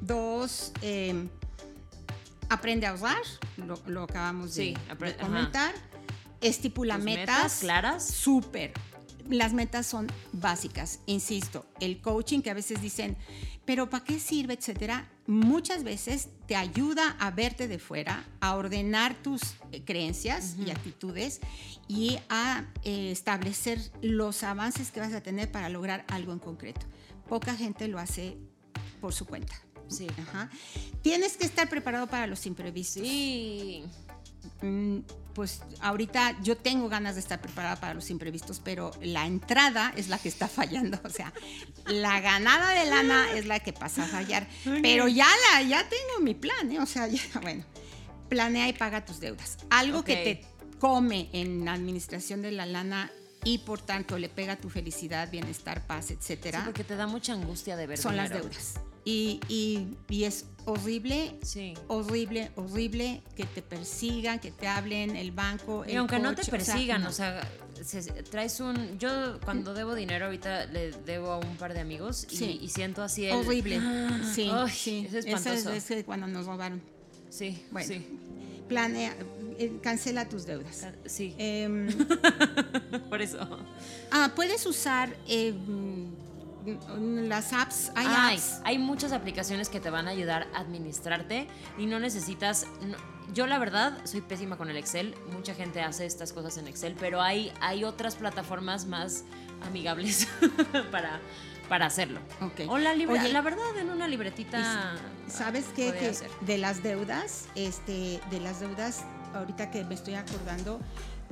[0.00, 1.28] Dos, eh,
[2.48, 3.22] aprende a ahorrar,
[3.58, 5.74] lo, lo acabamos de, Sí, apre- de comentar.
[6.40, 8.06] Estipula metas, metas claras.
[8.06, 8.72] Súper.
[9.28, 11.64] Las metas son básicas, insisto.
[11.78, 13.16] El coaching que a veces dicen,
[13.64, 15.08] pero ¿para qué sirve, etcétera?
[15.26, 19.40] Muchas veces te ayuda a verte de fuera, a ordenar tus
[19.70, 21.40] eh, creencias y actitudes
[21.86, 26.86] y a eh, establecer los avances que vas a tener para lograr algo en concreto.
[27.28, 28.36] Poca gente lo hace
[29.00, 29.54] por su cuenta.
[29.88, 30.06] Sí.
[30.20, 30.50] Ajá.
[31.02, 33.02] Tienes que estar preparado para los imprevistos.
[33.02, 33.84] Sí.
[34.62, 34.98] Mm,
[35.34, 40.08] Pues ahorita yo tengo ganas de estar preparada para los imprevistos, pero la entrada es
[40.08, 41.00] la que está fallando.
[41.04, 41.32] O sea,
[41.86, 44.48] la ganada de lana es la que pasa a fallar.
[44.82, 46.80] Pero ya la, ya tengo mi plan, ¿eh?
[46.80, 47.64] O sea, ya, bueno,
[48.28, 49.58] planea y paga tus deudas.
[49.70, 50.44] Algo que te
[50.78, 53.10] come en la administración de la lana
[53.44, 57.32] y por tanto le pega tu felicidad, bienestar, paz, Sí, etcétera, porque te da mucha
[57.34, 58.80] angustia de ver son las deudas.
[59.04, 61.74] Y, y- y es horrible Sí.
[61.88, 65.84] horrible, horrible que te persigan, que te hablen el banco.
[65.86, 67.08] Y aunque no te coche, o sea, persigan, no.
[67.08, 67.40] o sea,
[67.82, 68.98] se- se- traes un...
[68.98, 72.58] Yo cuando debo dinero ahorita le debo a un par de amigos y, Sí.
[72.62, 73.36] y siento así el...
[73.36, 73.80] horrible.
[74.34, 75.06] Sí, Ay, sí.
[75.08, 75.72] Es espantoso.
[75.72, 76.80] es, es cuando nos robaron.
[77.30, 77.88] Sí, Bueno.
[77.88, 78.06] sí.
[78.68, 79.16] Planea,
[79.58, 80.86] eh, cancela tus deudas.
[81.04, 81.88] Sí, Em,
[83.10, 83.38] por eso.
[84.12, 86.06] ah, puedes usar em,
[86.66, 87.90] las apps.
[87.94, 88.60] Hay Ay, apps.
[88.64, 91.48] hay muchas aplicaciones que te van a ayudar a administrarte
[91.78, 92.66] y no necesitas.
[92.82, 92.96] no-
[93.32, 95.14] yo la verdad soy pésima con el Excel.
[95.32, 99.22] Mucha gente hace estas cosas en Excel, pero hay, hay otras plataformas más
[99.64, 100.26] amigables
[100.90, 101.20] para,
[101.68, 102.18] para hacerlo.
[102.40, 102.62] Ok.
[102.68, 104.96] O la Oye, la verdad en una libretita.
[105.28, 105.92] ¿Sabes qué?
[105.92, 106.12] Que
[106.44, 110.80] de las deudas, este, de las deudas, ahorita que me estoy acordando,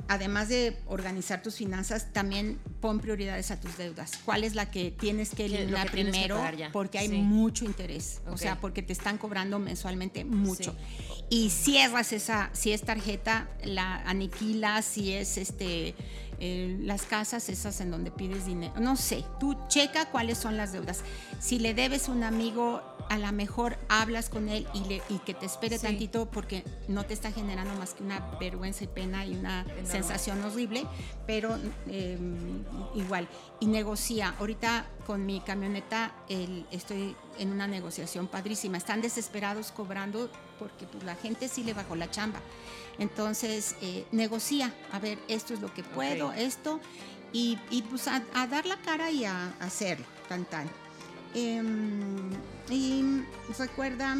[0.09, 4.11] además de organizar tus finanzas, también pon prioridades a tus deudas.
[4.25, 6.71] ¿Cuál es la que tienes que ¿Qué- lo eliminar que tienes que primero?
[6.73, 7.13] Porque hay Sí.
[7.17, 8.19] mucho interés.
[8.27, 10.71] O sea, porque te están cobrando mensualmente mucho.
[10.71, 11.25] Sí.
[11.29, 15.93] Y cierras esa, si es tarjeta, la aniquilas, si es este
[16.39, 18.73] eh, las casas esas en donde pides dinero.
[18.79, 21.01] No sé, tú checa cuáles son las deudas.
[21.39, 25.17] Si le debes a un amigo, a lo mejor hablas con él y, le, y
[25.19, 25.85] que te espere Sí.
[25.87, 29.85] tantito porque no te está generando más que una vergüenza y pena y una Enorme.
[29.85, 30.85] sensación horrible,
[31.27, 32.17] pero eh,
[32.95, 33.27] igual.
[33.59, 34.35] Y negocia.
[34.39, 38.77] Ahorita con mi camioneta el- estoy en una negociación padrísima.
[38.77, 40.29] Están desesperados cobrando
[40.59, 42.39] porque pues, la gente sí le bajó la chamba.
[42.99, 46.79] Entonces, eh, negocia, a ver, esto es lo que puedo, esto,
[47.31, 50.69] y, y, pues a, a dar la cara y a, hacerlo, tan tan.
[51.33, 52.31] Em,
[52.69, 53.23] y
[53.57, 54.17] recuerda,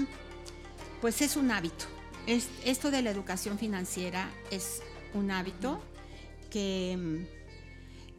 [1.02, 1.86] pues es un hábito.
[2.28, 4.82] Es, esto de la educación financiera es
[5.14, 5.82] un hábito
[6.50, 7.26] que,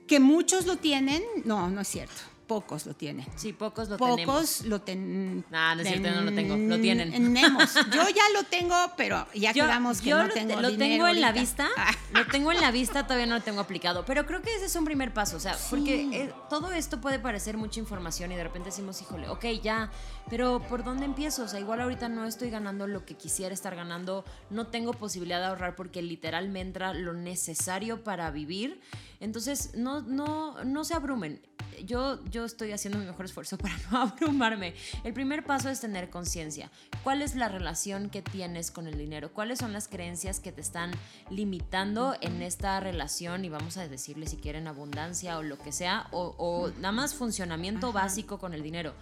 [0.06, 2.20] que muchos lo tienen, no, no es cierto,
[2.50, 3.24] pocos lo tienen.
[3.36, 4.24] Sí, pocos lo tenemos.
[4.26, 5.44] Pocos lo tienen.
[5.50, 7.12] Nah, no es cierto, no lo tengo, lo tienen.
[7.12, 7.74] Tenemos.
[7.94, 11.04] Yo ya lo tengo, pero ya Yo, quedamos que yo no lo, tengo lo dinero
[11.04, 11.92] tengo en la vista, Ah.
[12.12, 14.74] lo tengo en la vista, todavía no lo tengo aplicado, pero creo que ese es
[14.74, 18.42] un primer paso, o sea, porque eh, todo esto puede parecer mucha información y de
[18.42, 19.92] repente decimos, híjole, ok, ya,
[20.28, 21.44] pero ¿por dónde empiezo?
[21.44, 25.38] O sea, igual ahorita no estoy ganando lo que quisiera estar ganando, no tengo posibilidad
[25.38, 28.80] de ahorrar porque literal me entra lo necesario para vivir,
[29.20, 31.40] entonces no, no, no se abrumen.
[31.84, 34.74] Yo, yo estoy haciendo mi mejor esfuerzo para no abrumarme.
[35.04, 36.70] El primer paso es tener conciencia.
[37.04, 39.32] ¿Cuál es la relación que tienes con el dinero?
[39.32, 40.90] ¿Cuáles son las creencias que te están
[41.30, 43.44] limitando en esta relación?
[43.44, 47.14] Y vamos a decirle si quieren abundancia o lo que sea, o, o nada más
[47.14, 48.94] funcionamiento básico con el dinero.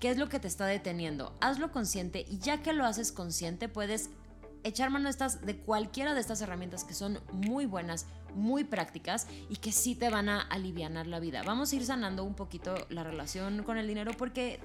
[0.00, 1.36] ¿Qué es lo que te está deteniendo?
[1.40, 4.08] Hazlo consciente y ya que lo haces consciente puedes
[4.64, 9.56] echar mano estas, de cualquiera de estas herramientas que son muy buenas, muy prácticas y
[9.56, 11.42] que sí te van a alivianar la vida.
[11.42, 14.60] Vamos a ir sanando un poquito la relación con el dinero porque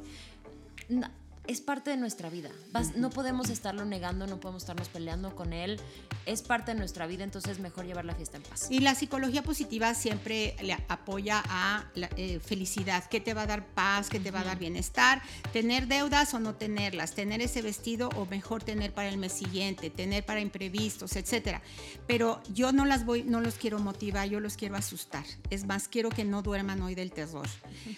[1.47, 2.49] es parte de nuestra vida.
[2.71, 5.79] Vas- No podemos estarlo negando, no podemos estarnos peleando con él.
[6.25, 8.67] Es parte de nuestra vida, entonces mejor llevar la fiesta en paz.
[8.69, 13.47] Y la psicología positiva siempre le apoya a la eh, felicidad, que te va a
[13.47, 15.21] dar paz, que te va a dar bienestar,
[15.53, 19.89] tener deudas o no tenerlas, tener ese vestido o mejor tener para el mes siguiente,
[19.89, 21.61] tener para imprevistos, etcétera.
[22.07, 25.25] Pero yo no las voy, no los quiero motivar, yo los quiero asustar.
[25.49, 27.47] Es más, quiero que no duerman hoy del terror,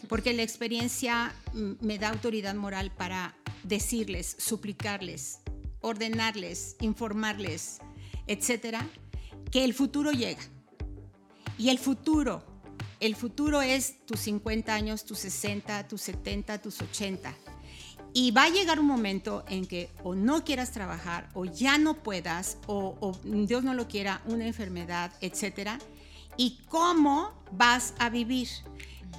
[0.10, 5.40] porque la experiencia mm, me da autoridad moral para decirles, suplicarles,
[5.82, 7.80] ordenarles, informarles,
[8.28, 8.88] etcétera,
[9.52, 10.42] que el futuro llega.
[11.58, 12.44] Y el futuro,
[13.00, 17.34] el futuro es tus 50 años, tus 60, tus 70, tus 80.
[18.14, 22.02] Y va a llegar un momento en que o no quieras trabajar, o ya no
[22.02, 25.80] puedas, o, Dios no lo quiera, una enfermedad, etcétera.
[26.36, 28.48] ¿Y cómo vas a vivir?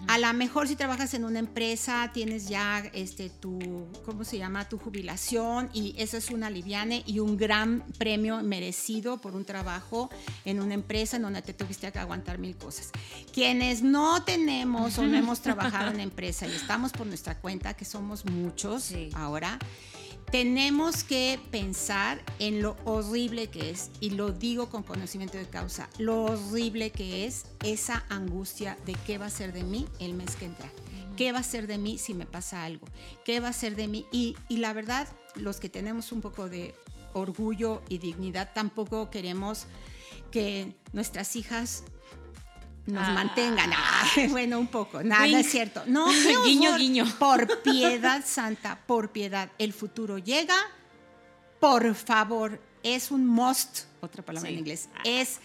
[0.07, 4.67] A lo mejor si trabajas en una empresa, tienes ya este, tu, ¿cómo se llama?
[4.69, 10.09] Tu jubilación y eso es un aliviane y un gran premio merecido por un trabajo
[10.47, 12.91] en una empresa en donde te tuviste que aguantar mil cosas.
[13.35, 17.85] Quienes no tenemos o no hemos trabajado en empresa y estamos por nuestra cuenta, que
[17.85, 19.11] somos muchos Sí.
[19.15, 19.59] ahora,
[20.31, 25.89] tenemos que pensar en lo horrible que es, y lo digo con conocimiento de causa,
[25.99, 30.37] lo horrible que es esa angustia de qué va a ser de mí el mes
[30.37, 30.71] que entra.
[31.17, 32.87] ¿Qué va a ser de mí si me pasa algo?
[33.25, 34.07] ¿Qué va a ser de mí?
[34.13, 36.77] Y, y la verdad, los que tenemos un poco de
[37.13, 39.67] orgullo y dignidad, tampoco queremos
[40.31, 41.83] que nuestras hijas
[42.89, 43.13] nos Ah.
[43.13, 43.71] mantengan.
[43.75, 45.03] Ay, bueno, un poco.
[45.03, 45.37] Nada, Wink.
[45.39, 45.83] es cierto.
[45.87, 46.07] No,
[46.45, 46.81] Guiño, horror.
[46.81, 47.05] guiño.
[47.19, 49.51] Por piedad santa, por piedad.
[49.59, 50.57] El futuro llega.
[51.61, 54.55] Por favor, es un must, otra palabra Sí.
[54.55, 55.41] en inglés, es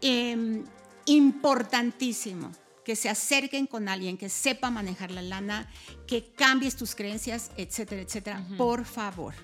[0.00, 0.64] em,
[1.06, 2.52] importantísimo
[2.84, 5.68] que se acerquen con alguien que sepa manejar la lana,
[6.06, 8.46] que cambies tus creencias, etcétera, etcétera.
[8.58, 9.34] Por favor.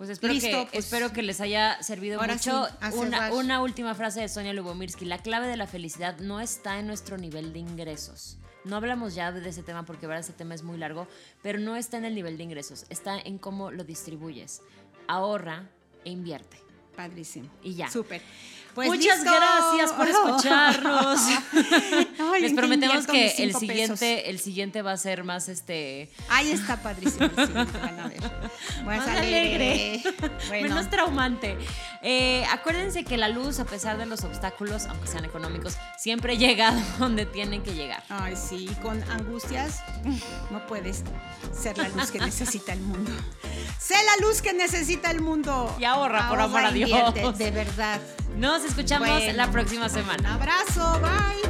[0.00, 2.66] Pues espero, Listo, que, pues, espero que les haya servido mucho.
[2.66, 5.04] sí, una, una última frase de Sonia Lubomirsky.
[5.04, 8.38] La clave de la felicidad no está en nuestro nivel de ingresos.
[8.64, 11.06] No hablamos ya de ese tema porque ahora ese tema es muy largo,
[11.42, 14.62] pero no está en el nivel de ingresos, está en cómo lo distribuyes.
[15.06, 15.68] Ahorra
[16.06, 16.56] e invierte.
[16.96, 17.50] Padrísimo.
[17.62, 17.90] Y ya.
[17.90, 18.22] Súper.
[18.74, 19.32] Pues Muchas listo.
[19.32, 21.20] gracias por escucharnos.
[21.52, 26.50] Les ¿en qué prometemos que el siguiente, el siguiente va a ser más este Ahí
[26.50, 27.24] está padrísimo.
[27.24, 28.20] el siguiente, van a ver.
[28.84, 30.02] Más, Más alegre.
[30.48, 30.68] Bueno.
[30.68, 31.56] Menos traumante.
[32.02, 36.72] Eh, acuérdense que la luz, a pesar de los obstáculos, aunque sean económicos, siempre llega
[36.98, 38.02] donde tienen que llegar.
[38.08, 39.82] Ay, sí, con angustias
[40.50, 41.02] no puedes
[41.52, 43.10] ser la luz que necesita el mundo.
[43.78, 45.74] Sé la luz que necesita el mundo.
[45.78, 47.38] Y ahorra, por amor a Dios.
[47.38, 48.00] De verdad
[48.64, 50.34] escuchamos la próxima semana.
[50.34, 51.40] Abrazo, bye.